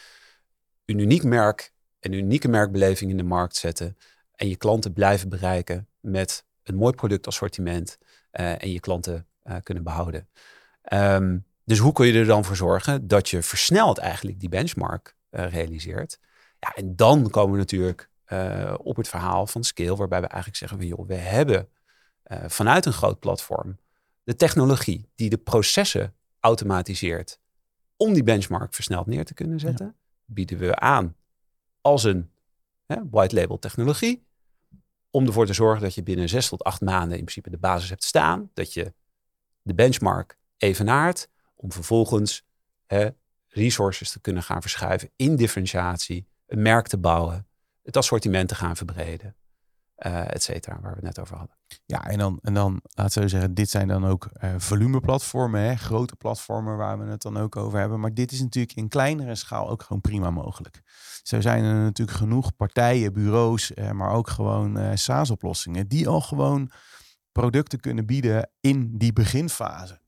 [0.85, 3.97] een uniek merk, een unieke merkbeleving in de markt zetten.
[4.31, 7.97] En je klanten blijven bereiken met een mooi productassortiment.
[8.31, 10.27] Uh, en je klanten uh, kunnen behouden.
[10.93, 15.15] Um, dus hoe kun je er dan voor zorgen dat je versneld eigenlijk die benchmark
[15.31, 16.19] uh, realiseert?
[16.59, 20.57] Ja, en dan komen we natuurlijk uh, op het verhaal van scale, waarbij we eigenlijk
[20.57, 21.69] zeggen van joh, we hebben
[22.27, 23.77] uh, vanuit een groot platform
[24.23, 27.39] de technologie die de processen automatiseert
[27.97, 29.93] om die benchmark versneld neer te kunnen zetten, ja.
[30.25, 31.15] bieden we aan
[31.81, 32.31] als een
[32.85, 34.25] hè, white label technologie.
[35.09, 37.89] Om ervoor te zorgen dat je binnen zes tot acht maanden in principe de basis
[37.89, 38.49] hebt staan.
[38.53, 38.93] Dat je
[39.61, 41.29] de benchmark evenaart.
[41.55, 42.45] Om vervolgens
[43.47, 47.47] resources te kunnen gaan verschuiven in differentiatie, een merk te bouwen,
[47.83, 49.35] het assortiment te gaan verbreden,
[49.97, 51.57] uh, et cetera, waar we het net over hadden.
[51.85, 55.75] Ja, en dan, en dan laat zo zeggen, dit zijn dan ook uh, volumeplatformen, hè,
[55.75, 57.99] grote platformen waar we het dan ook over hebben.
[57.99, 60.81] Maar dit is natuurlijk in kleinere schaal ook gewoon prima mogelijk.
[61.23, 66.71] Zo zijn er natuurlijk genoeg partijen, bureaus, uh, maar ook gewoon SaaS-oplossingen die al gewoon
[67.31, 70.03] producten kunnen bieden in die beginfase.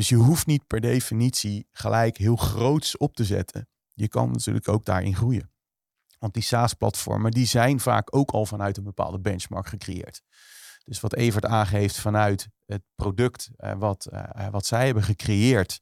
[0.00, 3.68] Dus je hoeft niet per definitie gelijk heel groots op te zetten.
[3.92, 5.52] Je kan natuurlijk ook daarin groeien.
[6.18, 10.22] Want die SaaS-platformen die zijn vaak ook al vanuit een bepaalde benchmark gecreëerd.
[10.84, 15.78] Dus wat Evert aangeeft vanuit het product uh, wat, uh, wat zij hebben gecreëerd,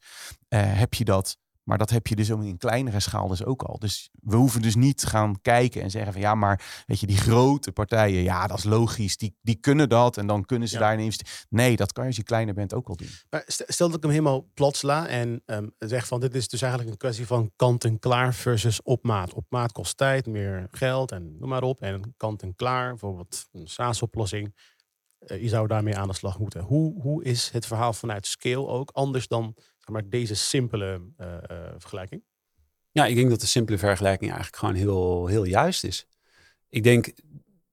[0.55, 1.37] heb je dat
[1.69, 3.79] maar dat heb je dus ook in kleinere schaal dus ook al.
[3.79, 7.17] Dus we hoeven dus niet gaan kijken en zeggen van ja, maar weet je, die
[7.17, 9.17] grote partijen, ja, dat is logisch.
[9.17, 10.79] Die, die kunnen dat en dan kunnen ze ja.
[10.79, 11.33] daarin investeren.
[11.49, 13.09] Nee, dat kan je als je kleiner bent ook al doen.
[13.29, 16.61] Maar stel dat ik hem helemaal plat sla en um, zeg van dit is dus
[16.61, 19.33] eigenlijk een kwestie van kant en klaar versus op maat.
[19.33, 21.81] Op maat kost tijd, meer geld en noem maar op.
[21.81, 24.53] En kant en klaar, bijvoorbeeld een SaaS-oplossing
[25.25, 26.61] je zou daarmee aan de slag moeten.
[26.61, 29.55] Hoe, hoe is het verhaal vanuit scale ook anders dan
[29.89, 31.01] maar, deze simpele
[31.77, 32.23] vergelijking?
[32.91, 36.07] Ja, ik denk dat de simpele vergelijking eigenlijk gewoon heel, heel juist is.
[36.69, 37.05] Ik denk,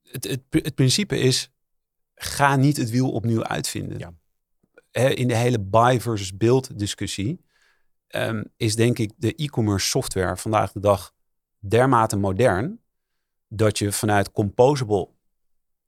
[0.03, 1.51] het, het, het principe is,
[2.15, 3.99] ga niet het wiel opnieuw uitvinden.
[3.99, 4.15] Ja.
[5.15, 7.45] In de hele buy versus build discussie
[8.09, 11.15] um, is denk ik de e-commerce software vandaag de dag
[11.59, 12.81] dermate modern
[13.49, 15.09] dat je vanuit composable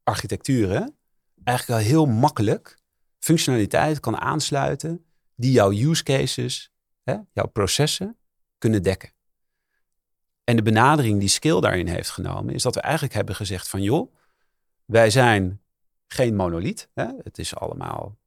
[0.03, 0.97] architecturen
[1.45, 2.79] eigenlijk wel heel makkelijk
[3.19, 5.05] functionaliteit kan aansluiten
[5.39, 6.73] die jouw use cases,
[7.03, 8.17] hè, jouw processen
[8.59, 9.13] kunnen dekken.
[10.45, 13.83] En de benadering die Skill daarin heeft genomen, is dat we eigenlijk hebben gezegd van
[13.83, 14.15] joh,
[14.85, 15.61] wij zijn
[16.07, 16.89] geen monolith.
[16.95, 17.07] Hè?
[17.23, 18.19] Het is allemaal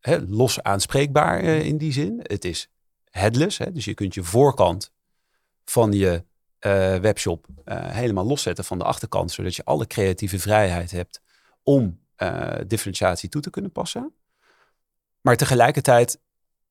[0.00, 2.20] hè, los aanspreekbaar eh, in die zin.
[2.22, 2.70] Het is
[3.10, 3.72] headless, hè?
[3.72, 4.92] dus je kunt je voorkant
[5.64, 6.24] van je
[6.60, 11.22] uh, webshop uh, helemaal loszetten van de achterkant, zodat je alle creatieve vrijheid hebt
[11.62, 12.00] om
[12.66, 14.14] differentiatie toe te kunnen passen.
[15.20, 16.20] Maar tegelijkertijd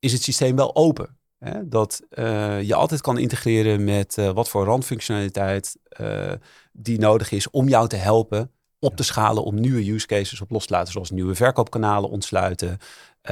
[0.02, 1.18] is het systeem wel open.
[1.38, 6.32] Hè, dat uh, je altijd kan integreren met uh, wat voor randfunctionaliteit uh,
[6.72, 10.52] die nodig is om jou te helpen op te schalen om nieuwe use cases op
[10.52, 12.78] los te laten, zoals nieuwe verkoopkanalen ontsluiten,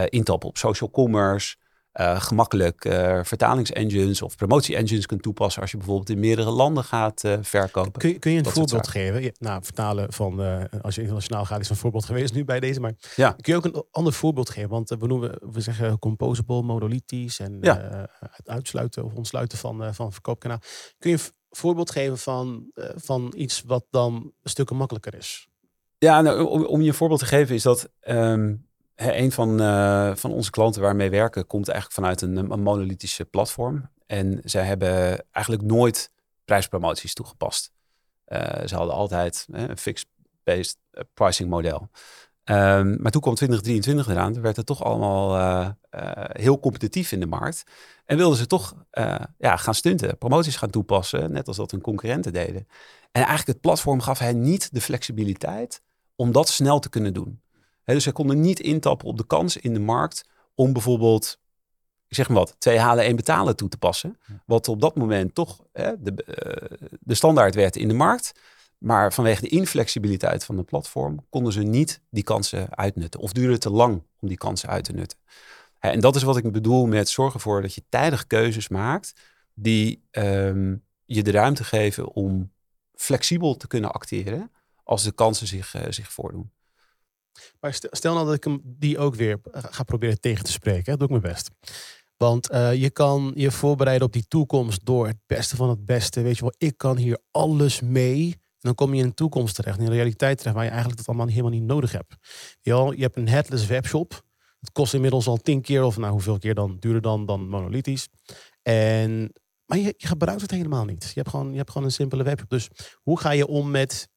[0.10, 1.56] intappen op social commerce,
[1.94, 7.24] uh, gemakkelijk uh, vertalingsengines of promotie-engines kunt toepassen als je bijvoorbeeld in meerdere landen gaat
[7.24, 7.92] uh, verkopen.
[7.92, 9.34] Kun je, kun je een voorbeeld geven?
[9.40, 10.40] nou, vertalen van
[10.82, 13.32] als je internationaal gaat is een voorbeeld geweest nu bij deze, maar ja.
[13.32, 14.70] kun je ook een ander voorbeeld geven?
[14.70, 18.08] Want we noemen, we zeggen composable, monolithisch en ja.
[18.20, 20.60] het uitsluiten of ontsluiten van, van verkoopkanaal.
[21.00, 25.50] Kun je een voorbeeld geven van, van iets wat dan stukken makkelijker is?
[25.98, 28.69] Ja, nou, om, om, je een voorbeeld te geven is dat um,
[29.08, 33.90] een van, uh, van onze klanten waarmee we werken komt eigenlijk vanuit een, monolithische platform.
[34.06, 36.12] En zij hebben eigenlijk nooit
[36.46, 37.72] prijspromoties toegepast.
[38.28, 41.90] Uh, ze hadden altijd een fixed-based eh, pricing model.
[42.44, 45.76] Um, maar toen kwam 2023 eraan, toen werd het toch allemaal
[46.32, 47.64] heel competitief in de markt.
[48.06, 48.76] En wilden ze toch
[49.38, 52.68] ja, gaan stunten, promoties gaan toepassen, net als dat hun concurrenten deden.
[53.12, 55.82] En eigenlijk het platform gaf hen niet de flexibiliteit
[56.16, 57.42] om dat snel te kunnen doen
[57.84, 61.40] dus zij konden niet intappen op de kans in de markt om bijvoorbeeld,
[62.08, 64.18] ik zeg maar wat, twee halen, één betalen toe te passen.
[64.46, 68.32] Wat op dat moment toch de, uh, de standaard werd in de markt.
[68.78, 73.20] Maar vanwege de inflexibiliteit van de platform konden ze niet die kansen uitnutten.
[73.20, 75.18] Of duurde het te lang om die kansen uit te nutten.
[75.80, 79.14] En dat is wat ik bedoel met zorgen ervoor dat je tijdig keuzes maakt
[79.54, 82.52] die um, je de ruimte geven om
[82.96, 84.52] flexibel te kunnen acteren
[84.84, 86.52] als de kansen zich, uh, zich voordoen.
[87.60, 90.98] Maar stel nou dat ik hem die ook weer eh, ga proberen tegen te spreken.
[90.98, 91.50] Dat doe ik mijn best.
[92.18, 96.22] Want uh, je kan je voorbereiden op die toekomst door het beste van het beste.
[96.22, 98.32] Weet je wel, ik kan hier alles mee.
[98.32, 101.00] En dan kom je in een toekomst terecht, in een realiteit terecht, waar je eigenlijk
[101.00, 102.16] dat allemaal helemaal niet nodig hebt.
[102.62, 104.22] Je, je hebt een headless webshop.
[104.60, 108.08] Het kost inmiddels al tien keer, of nou hoeveel keer dan, duurder dan, dan monolithisch.
[108.62, 109.34] En,
[109.66, 111.04] maar je, gebruikt het helemaal niet.
[111.04, 112.50] Je hebt gewoon, je hebt gewoon een simpele webshop.
[112.50, 114.10] Dus hoe ga je om met,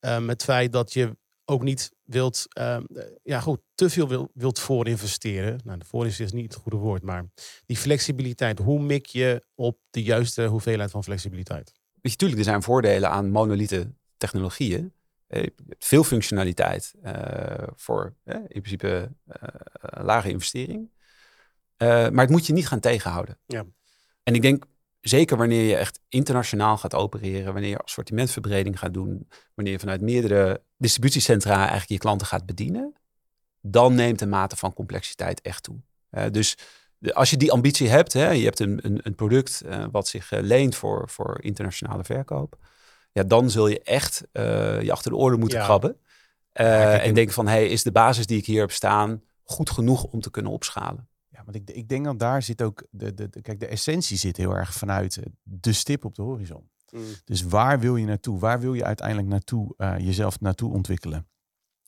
[0.00, 1.16] uh, met het feit dat je
[1.50, 2.78] ook niet wilt, uh,
[3.22, 5.60] ja goed, te veel wil, wilt voorinvesteren.
[5.64, 7.24] Nou, de voorinvesteren is niet het goede woord, maar
[7.66, 8.58] die flexibiliteit.
[8.58, 11.72] Hoe mik je op de juiste hoeveelheid van flexibiliteit?
[11.74, 14.92] Weet je, natuurlijk, er zijn voordelen aan monolithe technologieën.
[15.26, 15.46] Eh,
[15.78, 17.12] veel functionaliteit uh,
[17.74, 19.12] voor uh, in principe
[19.80, 20.90] lage investering.
[21.78, 23.38] maar het moet je niet gaan tegenhouden.
[23.46, 23.64] Ja.
[24.22, 24.64] En ik denk
[25.00, 30.00] zeker wanneer je echt internationaal gaat opereren, wanneer je assortimentverbreding gaat doen, wanneer je vanuit
[30.00, 32.94] meerdere distributiecentra eigenlijk je klanten gaat bedienen,
[33.60, 35.76] dan neemt de mate van complexiteit echt toe.
[36.10, 36.56] Uh, dus
[36.98, 40.08] de, als je die ambitie hebt, hè, je hebt een, een, een product uh, wat
[40.08, 42.56] zich uh, leent voor, voor internationale verkoop,
[43.12, 45.64] ja, dan zul je echt je achter de oren moeten ja.
[45.64, 45.96] krabben.
[46.52, 50.20] en denken van, hey, is de basis die ik hier heb staan goed genoeg om
[50.20, 51.08] te kunnen opschalen?
[51.30, 54.36] Want ik, ik denk dat daar zit ook, de, de, de, kijk, de essentie zit
[54.36, 56.70] heel erg vanuit eh, de stip op de horizon.
[56.90, 57.04] Mm.
[57.24, 58.38] Dus waar wil je naartoe?
[58.38, 61.18] Waar wil je uiteindelijk naartoe, uh, jezelf naartoe ontwikkelen?
[61.18, 61.26] En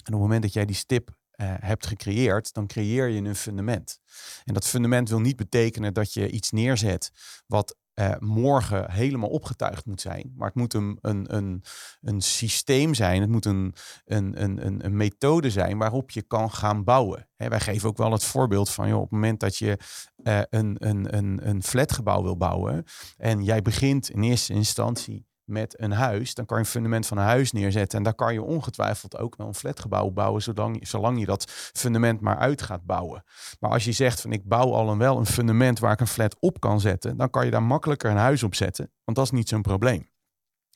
[0.06, 4.00] op het moment dat jij die stip uh, hebt gecreëerd, dan creëer je een fundament.
[4.44, 7.10] En dat fundament wil niet betekenen dat je iets neerzet
[7.46, 10.32] wat uh, morgen helemaal opgetuigd moet zijn.
[10.36, 11.62] Maar het moet een, een, een,
[12.00, 13.20] een systeem zijn.
[13.20, 13.74] Het moet een,
[14.04, 17.28] een, een, een methode zijn waarop je kan gaan bouwen.
[17.36, 19.78] Hè, wij geven ook wel het voorbeeld van joh, op het moment dat je
[20.16, 22.84] uh, een, een, een, een flatgebouw wil bouwen.
[23.16, 27.18] En jij begint in eerste instantie met een huis, dan kan je een fundament van
[27.18, 27.98] een huis neerzetten.
[27.98, 32.20] En daar kan je ongetwijfeld ook wel een flatgebouw bouwen, zolang, zolang je dat fundament
[32.20, 33.24] maar uit gaat bouwen.
[33.60, 36.06] Maar als je zegt van ik bouw al een wel een fundament waar ik een
[36.06, 39.26] flat op kan zetten, dan kan je daar makkelijker een huis op zetten, want dat
[39.26, 40.10] is niet zo'n probleem.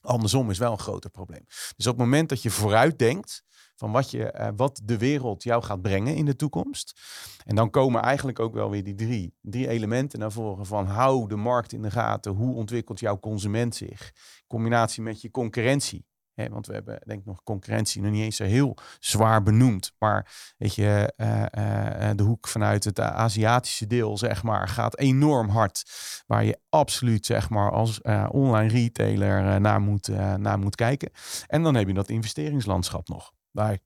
[0.00, 1.44] Andersom is wel een groter probleem.
[1.76, 3.44] Dus op het moment dat je vooruit denkt,
[3.76, 7.00] van wat, je, eh, wat de wereld jou gaat brengen in de toekomst.
[7.44, 11.28] En dan komen eigenlijk ook wel weer die drie, drie elementen naar voren van hou
[11.28, 12.32] de markt in de gaten.
[12.32, 14.12] Hoe ontwikkelt jouw consument zich?
[14.46, 16.06] Combinatie met je concurrentie
[16.36, 19.92] want we hebben denk ik nog concurrentie nog niet eens zo heel zwaar benoemd.
[19.98, 25.82] Maar weet je, uh, de hoek vanuit het Aziatische deel, zeg maar, gaat enorm hard.
[26.26, 31.10] Waar je absoluut, zeg maar, als online retailer naar, moet, naar moet kijken.
[31.46, 33.32] En dan heb je dat investeringslandschap nog.
[33.50, 33.78] Waar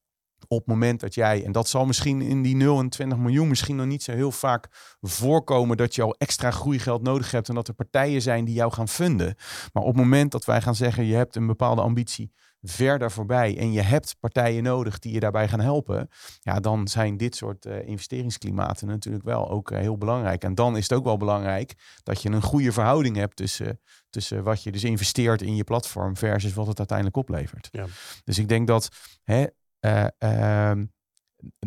[0.49, 3.49] op het moment dat jij, en dat zal misschien in die 0 en 20 miljoen
[3.49, 4.69] misschien nog niet zo heel vaak
[5.01, 8.73] voorkomen dat je al extra groeigeld nodig hebt en dat er partijen zijn die jou
[8.73, 9.35] gaan funden.
[9.73, 13.59] Maar op het moment dat wij gaan zeggen, je hebt een bepaalde ambitie verder voorbij
[13.59, 16.09] en je hebt partijen nodig die je daarbij gaan helpen,
[16.41, 20.45] ja, dan zijn dit soort uh, investeringsklimaten natuurlijk wel ook eh, heel belangrijk.
[20.45, 24.43] En dan is het ook wel belangrijk dat je een goede verhouding hebt tussen, tussen
[24.43, 27.69] wat je dus investeert in je platform versus wat het uiteindelijk oplevert.
[27.73, 27.87] Ja.
[28.25, 28.89] Dus ik denk dat
[29.23, 29.47] hè,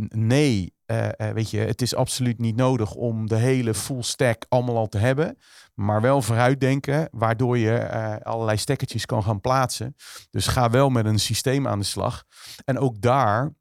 [0.10, 4.78] nee, uh, weet je, het is absoluut niet nodig om de hele full stack allemaal
[4.78, 5.38] al te hebben.
[5.74, 7.90] Maar wel vooruitdenken, waardoor je
[8.24, 9.96] allerlei stekkertjes kan gaan plaatsen.
[10.30, 12.24] Dus ga wel met een systeem aan de slag.
[12.66, 13.54] En ook daar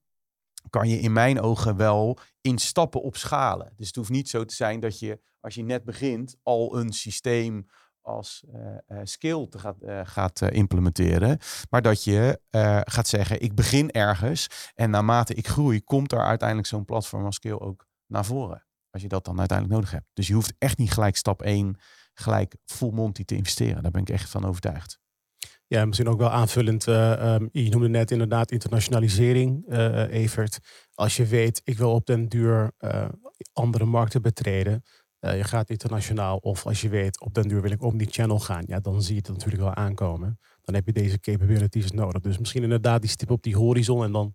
[0.70, 3.72] kan je in mijn ogen wel in stappen opschalen.
[3.76, 6.92] Dus het hoeft niet zo te zijn dat je, als je net begint, al een
[6.92, 7.66] systeem
[8.02, 8.44] als
[8.88, 11.38] uh, skill te gaat, uh, gaat implementeren.
[11.70, 12.40] Maar dat je
[12.84, 17.34] gaat zeggen, ik begin ergens en naarmate ik groei, komt daar uiteindelijk zo'n platform als
[17.34, 18.66] skill ook naar voren.
[18.90, 20.10] Als je dat dan uiteindelijk nodig hebt.
[20.12, 21.76] Dus je hoeft echt niet gelijk stap 1
[22.14, 23.82] gelijk full monty te investeren.
[23.82, 25.00] Daar ben ik echt van overtuigd.
[25.66, 26.86] Ja, misschien ook wel aanvullend.
[26.86, 29.72] Um, je noemde net inderdaad internationalisering,
[30.10, 30.58] Evert.
[30.94, 32.72] Als je weet, ik wil op den duur
[33.52, 34.82] andere markten betreden
[35.24, 38.38] uh, je gaat internationaal of als je weet op den duur wil ik die channel
[38.38, 40.38] gaan, ja, dan zie je het natuurlijk wel aankomen.
[40.60, 42.22] Dan heb je deze capabilities nodig.
[42.22, 44.34] Dus misschien inderdaad die stip op die horizon en dan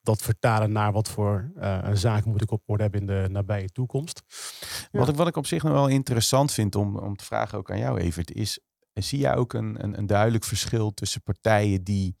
[0.00, 3.26] dat vertalen naar wat voor uh, een zaak moet ik op orde hebben in de
[3.30, 4.22] nabije toekomst.
[4.90, 7.70] Wat, ik, wat ik op zich nog wel interessant vind om, om te vragen ook
[7.70, 8.60] aan jou, Evert, is
[8.94, 12.16] zie jij ook een, een, een duidelijk verschil tussen partijen die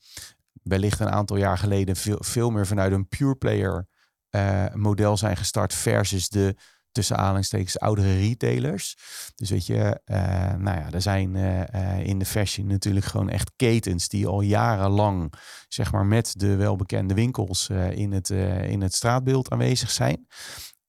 [0.62, 3.86] wellicht een aantal jaar geleden veel, veel meer vanuit een pure player
[4.30, 6.56] uh, model zijn gestart versus de
[6.92, 8.96] tussen aanhalingstekens oudere retailers.
[9.34, 10.16] Dus weet je, uh,
[10.54, 15.32] nou ja, er zijn uh, in de fashion natuurlijk gewoon echt ketens die al jarenlang,
[15.68, 20.26] zeg maar, met de welbekende winkels uh, in, het, in het straatbeeld aanwezig zijn.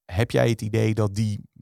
[0.04, 1.52] Heb jij het idee dat die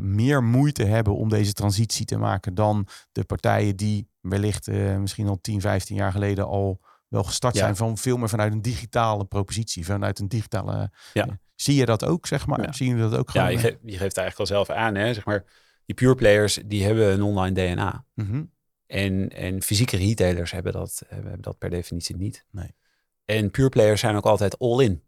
[0.00, 4.66] meer moeite hebben om deze transitie te maken dan de partijen die wellicht
[4.98, 8.62] misschien al 10, 15 jaar geleden al wel gestart zijn van veel meer vanuit een
[8.62, 10.90] digitale propositie, vanuit een digitale.
[11.12, 11.26] Ja.
[11.60, 12.62] Zie je dat ook, zeg maar?
[12.62, 12.72] Ja.
[12.72, 13.46] Zie je dat ook gewoon?
[13.46, 15.14] Ja, je, geeft, je geeft eigenlijk al zelf aan, hè?
[15.14, 15.44] Zeg maar,
[15.86, 18.04] die pure players, die hebben een online DNA.
[18.14, 18.42] Mhm.
[18.86, 22.44] en, en fysieke retailers hebben dat, hebben dat per definitie niet.
[22.50, 22.74] Nee.
[23.24, 25.02] En pure players zijn ook altijd all in.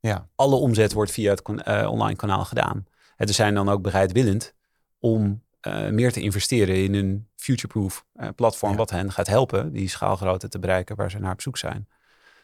[0.00, 0.28] Ja.
[0.34, 2.86] Alle omzet wordt via het uh, online kanaal gedaan.
[3.16, 4.54] En ze zijn dan ook bereidwillend
[4.98, 9.88] om uh, meer te investeren in een future-proof uh, platform, wat hen gaat helpen die
[9.88, 11.88] schaalgrootte te bereiken waar ze naar op zoek zijn.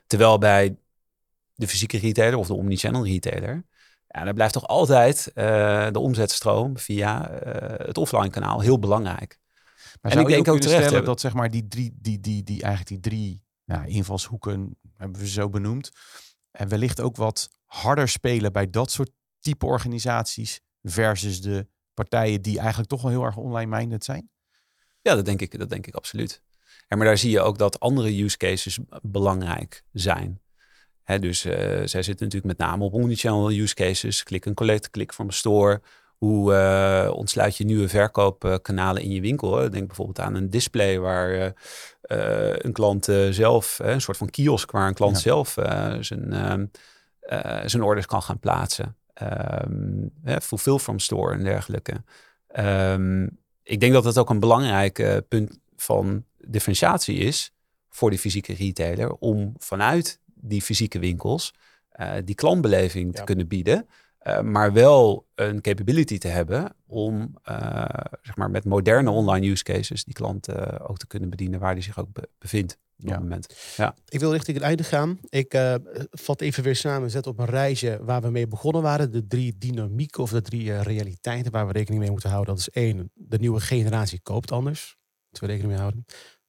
[0.06, 0.76] Terwijl bij
[1.54, 3.64] de fysieke retailer of de omnichannel retailer,
[4.06, 7.30] ja, dan blijft toch altijd uh, de omzetstroom via
[7.76, 9.38] het offline kanaal heel belangrijk.
[10.00, 12.62] Maar en ik denk ook terecht stellen dat zeg maar die drie, die, die, die,
[12.62, 15.90] eigenlijk die drie ja, invalshoeken hebben we zo benoemd.
[16.50, 22.58] En wellicht ook wat harder spelen bij dat soort type organisaties versus de partijen die
[22.58, 24.30] eigenlijk toch wel heel erg online minded zijn?
[25.00, 26.42] Ja, dat denk ik, dat denk ik absoluut.
[26.88, 30.40] En maar daar zie je ook dat andere use cases belangrijk zijn.
[31.04, 34.22] Hè, dus uh, zij zitten natuurlijk met name op omnichannel use cases.
[34.22, 35.80] Klik en collect, klik van de store.
[36.16, 39.70] Hoe uh, ontsluit je nieuwe verkoopkanalen in je winkel?
[39.70, 41.46] Denk bijvoorbeeld aan een display waar uh,
[42.56, 45.56] een klant zelf, een soort van kiosk waar een klant zelf
[46.00, 46.66] zijn, ehm,
[47.66, 50.12] zijn orders kan gaan plaatsen um,
[50.42, 52.02] fulfill from store en dergelijke.
[52.58, 57.52] Um, ik denk dat dat ook een belangrijk punt van differentiatie is
[57.88, 61.52] voor die fysieke retailer om vanuit die fysieke winkels
[62.00, 63.88] uh, die klantbeleving te kunnen bieden.
[64.22, 67.84] Uh, maar wel een capability te hebben om uh,
[68.22, 71.82] zeg maar met moderne online use cases die klant ook te kunnen bedienen waar die
[71.82, 73.18] zich ook be bevindt ja.
[73.18, 73.74] moment.
[73.76, 73.94] Ja.
[74.08, 75.18] Ik wil richting het einde gaan.
[75.28, 75.58] Ik
[76.10, 79.10] vat even weer samen, zet op een reisje waar we mee begonnen waren.
[79.10, 82.54] De drie dynamieken of de drie realiteiten waar we rekening mee moeten houden.
[82.54, 84.96] Dat is één, de nieuwe generatie koopt anders.
[85.28, 86.04] Moeten we rekening mee houden.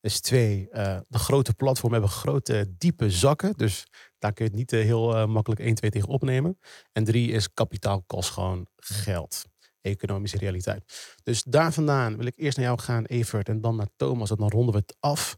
[0.05, 3.53] Is twee, uh, de grote platformen hebben grote, diepe zakken.
[3.57, 3.87] Dus
[4.17, 6.59] daar kun je het niet heel makkelijk 1, 2 tegen opnemen.
[6.91, 9.45] En drie is kapitaal kost gewoon geld
[9.81, 11.15] economische realiteit.
[11.23, 14.29] Dus daar vandaan wil ik eerst naar jou gaan, Evert, en dan naar Thomas.
[14.29, 15.37] En dan ronden we het af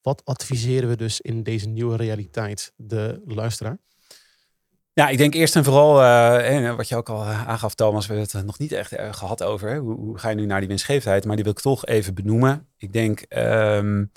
[0.00, 3.78] wat adviseren we dus in deze nieuwe realiteit de luisteraar?
[4.98, 8.36] Ja, ik denk eerst en vooral, uh, wat je ook al aangaf Thomas, we hebben
[8.36, 9.76] het nog niet echt gehad over.
[9.76, 11.24] Hoe, hoe, ga je nu naar die winstgevendheid?
[11.24, 12.68] Maar die wil ik toch even benoemen.
[12.76, 14.12] Ik denk, um,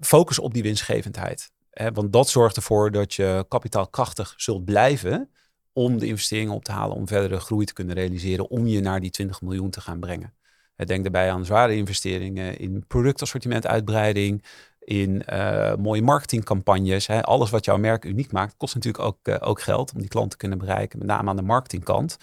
[0.00, 1.50] focus op die winstgevendheid.
[1.70, 5.30] Hè, want dat zorgt ervoor dat je kapitaalkrachtig zult blijven
[5.72, 9.00] om de investeringen op te halen, om verdere groei te kunnen realiseren, om je naar
[9.00, 10.34] die 20 miljoen te gaan brengen.
[10.76, 14.44] Denk daarbij aan zware investeringen in productassortimentuitbreiding,
[14.80, 17.06] in uh, mooie marketingcampagnes.
[17.06, 17.22] Hè.
[17.22, 20.30] Alles wat jouw merk uniek maakt, kost natuurlijk ook, uh, ook geld om die klant
[20.30, 22.16] te kunnen bereiken, met name aan de marketingkant.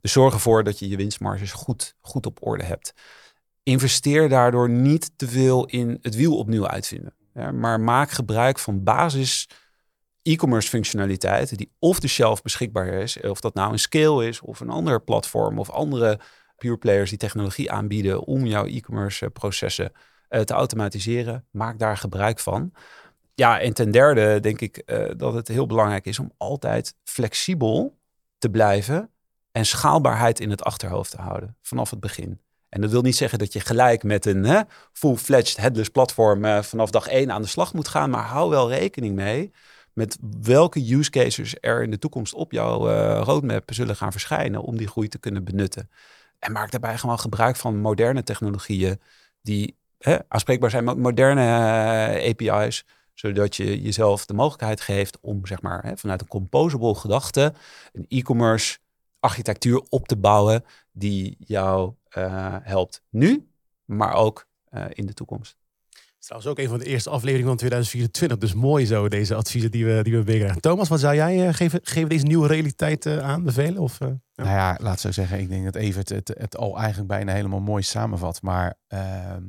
[0.00, 2.94] Dus zorg ervoor dat je je winstmarges goed, goed op orde hebt.
[3.62, 7.14] Investeer daardoor niet te veel in het wiel opnieuw uitvinden.
[7.34, 9.48] Ja, maar maak gebruik van basis
[10.22, 13.20] e-commerce functionaliteiten die off the shelf beschikbaar is.
[13.20, 16.20] Of dat nou een Scale is of een ander platform of andere
[16.56, 19.98] pure players die technologie aanbieden om jouw e-commerce processen uh,
[20.28, 21.44] te automatiseren.
[21.50, 22.72] Maak daar gebruik van.
[23.34, 27.98] Ja, en ten derde denk ik uh, dat het heel belangrijk is om altijd flexibel
[28.38, 29.10] te blijven
[29.52, 32.40] en schaalbaarheid in het achterhoofd te houden vanaf het begin.
[32.68, 36.90] En dat wil niet zeggen dat je gelijk met een full-fledged headless platform uh, vanaf
[36.90, 39.52] dag één aan de slag moet gaan, maar hou wel rekening mee
[39.92, 42.88] met welke use cases er in de toekomst op jouw
[43.22, 45.90] roadmap zullen gaan verschijnen om die groei te kunnen benutten.
[46.38, 49.00] En maak daarbij gewoon gebruik van moderne technologieën
[49.42, 52.84] die hè, aanspreekbaar zijn met moderne uh, API's,
[53.14, 57.54] zodat je jezelf de mogelijkheid geeft om zeg maar, hè, vanuit een composable gedachte
[57.92, 58.78] een e-commerce
[59.20, 63.48] architectuur op te bouwen die jou uh, helpt nu,
[63.84, 65.56] maar ook uh, in de toekomst.
[66.20, 68.38] Is trouwens ook een van de eerste afleveringen van 2024.
[68.38, 70.60] Dus mooi zo, deze adviezen die we, die we meekrijgen.
[70.60, 71.80] Thomas, wat zou jij uh, geven?
[71.82, 73.82] Geven deze nieuwe realiteit aanbevelen?
[73.82, 74.18] Of, ja.
[74.34, 75.38] Nou ja, laat zo zeggen.
[75.38, 78.42] Ik denk dat Evert het, het al eigenlijk bijna helemaal mooi samenvat.
[78.42, 79.42] Maar ehm,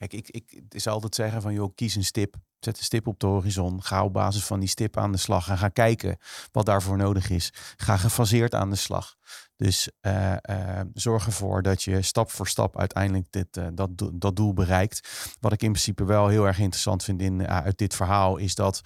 [0.00, 2.36] Kijk, ik, ik, is altijd zeggen van, joh, kies een stip.
[2.60, 3.82] Zet een stip op de horizon.
[3.82, 5.48] Ga op basis van die stip aan de slag.
[5.48, 6.18] En ga kijken
[6.52, 7.52] wat daarvoor nodig is.
[7.76, 9.16] Ga gefaseerd aan de slag.
[9.56, 14.36] Dus uh, uh, zorg ervoor dat je stap voor stap uiteindelijk dit, uh, dat, dat
[14.36, 15.08] doel bereikt.
[15.40, 18.80] Wat ik in principe wel heel erg interessant vind in, uit dit verhaal is dat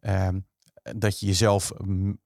[0.00, 0.38] ehm,
[0.96, 1.72] dat je jezelf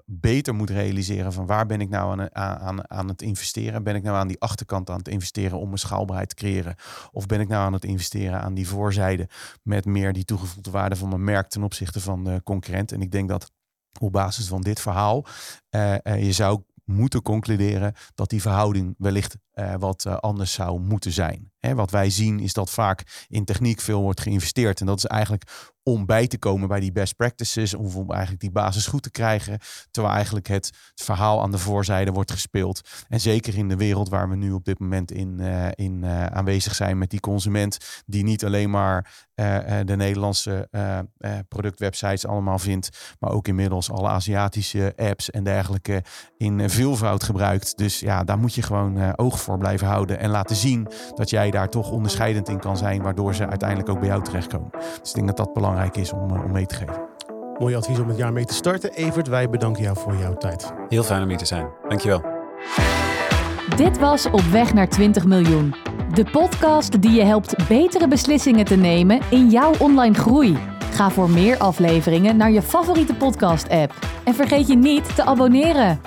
[0.05, 3.83] beter moet realiseren van waar ben ik nou aan, aan, aan het investeren?
[3.83, 6.75] Ben ik nou aan die achterkant aan het investeren om een schaalbaarheid te creëren?
[7.11, 9.29] Of ben ik nou aan het investeren aan die voorzijde
[9.63, 12.93] met meer die toegevoegde waarde van mijn merk ten opzichte van de concurrent?
[12.93, 13.51] En ik denk dat
[14.01, 15.27] op basis van dit verhaal
[15.71, 20.81] uh, uh, je zou moeten concluderen dat die verhouding wellicht uh, wat uh, anders zou
[20.81, 21.51] moeten zijn.
[21.59, 24.81] Hè, wat wij zien is dat vaak in techniek veel wordt geïnvesteerd.
[24.81, 28.51] En dat is eigenlijk om bij te komen bij die best practices, om eigenlijk die
[28.51, 29.59] basis goed te krijgen,
[29.91, 32.81] terwijl eigenlijk het, het verhaal aan de voorzijde wordt gespeeld.
[33.09, 36.75] En zeker in de wereld waar we nu op dit moment in, uh, in aanwezig
[36.75, 39.27] zijn met die consument, die niet alleen maar
[39.85, 40.69] de Nederlandse
[41.49, 46.05] productwebsites allemaal vindt, maar ook inmiddels alle Aziatische apps en dergelijke
[46.37, 47.77] in veelvoud gebruikt.
[47.77, 51.51] Dus ja, daar moet je gewoon oog voor blijven houden en laten zien dat jij
[51.51, 54.71] daar toch onderscheidend in kan zijn, waardoor ze uiteindelijk ook bij jou terechtkomen.
[55.01, 57.11] Dus ik denk dat dat belangrijk is om, om mee te geven.
[57.59, 58.93] Mooi advies om het jaar mee te starten.
[58.93, 60.73] Evert, wij bedanken jou voor jouw tijd.
[60.89, 61.67] Heel fijn om hier te zijn.
[61.89, 62.23] Dankjewel.
[63.77, 65.75] Dit was Op weg naar 20 miljoen.
[66.15, 70.59] De podcast die je helpt betere beslissingen te nemen in jouw online groei.
[70.91, 73.95] Ga voor meer afleveringen naar je favoriete podcast-app.
[74.25, 76.01] En vergeet je niet te abonneren.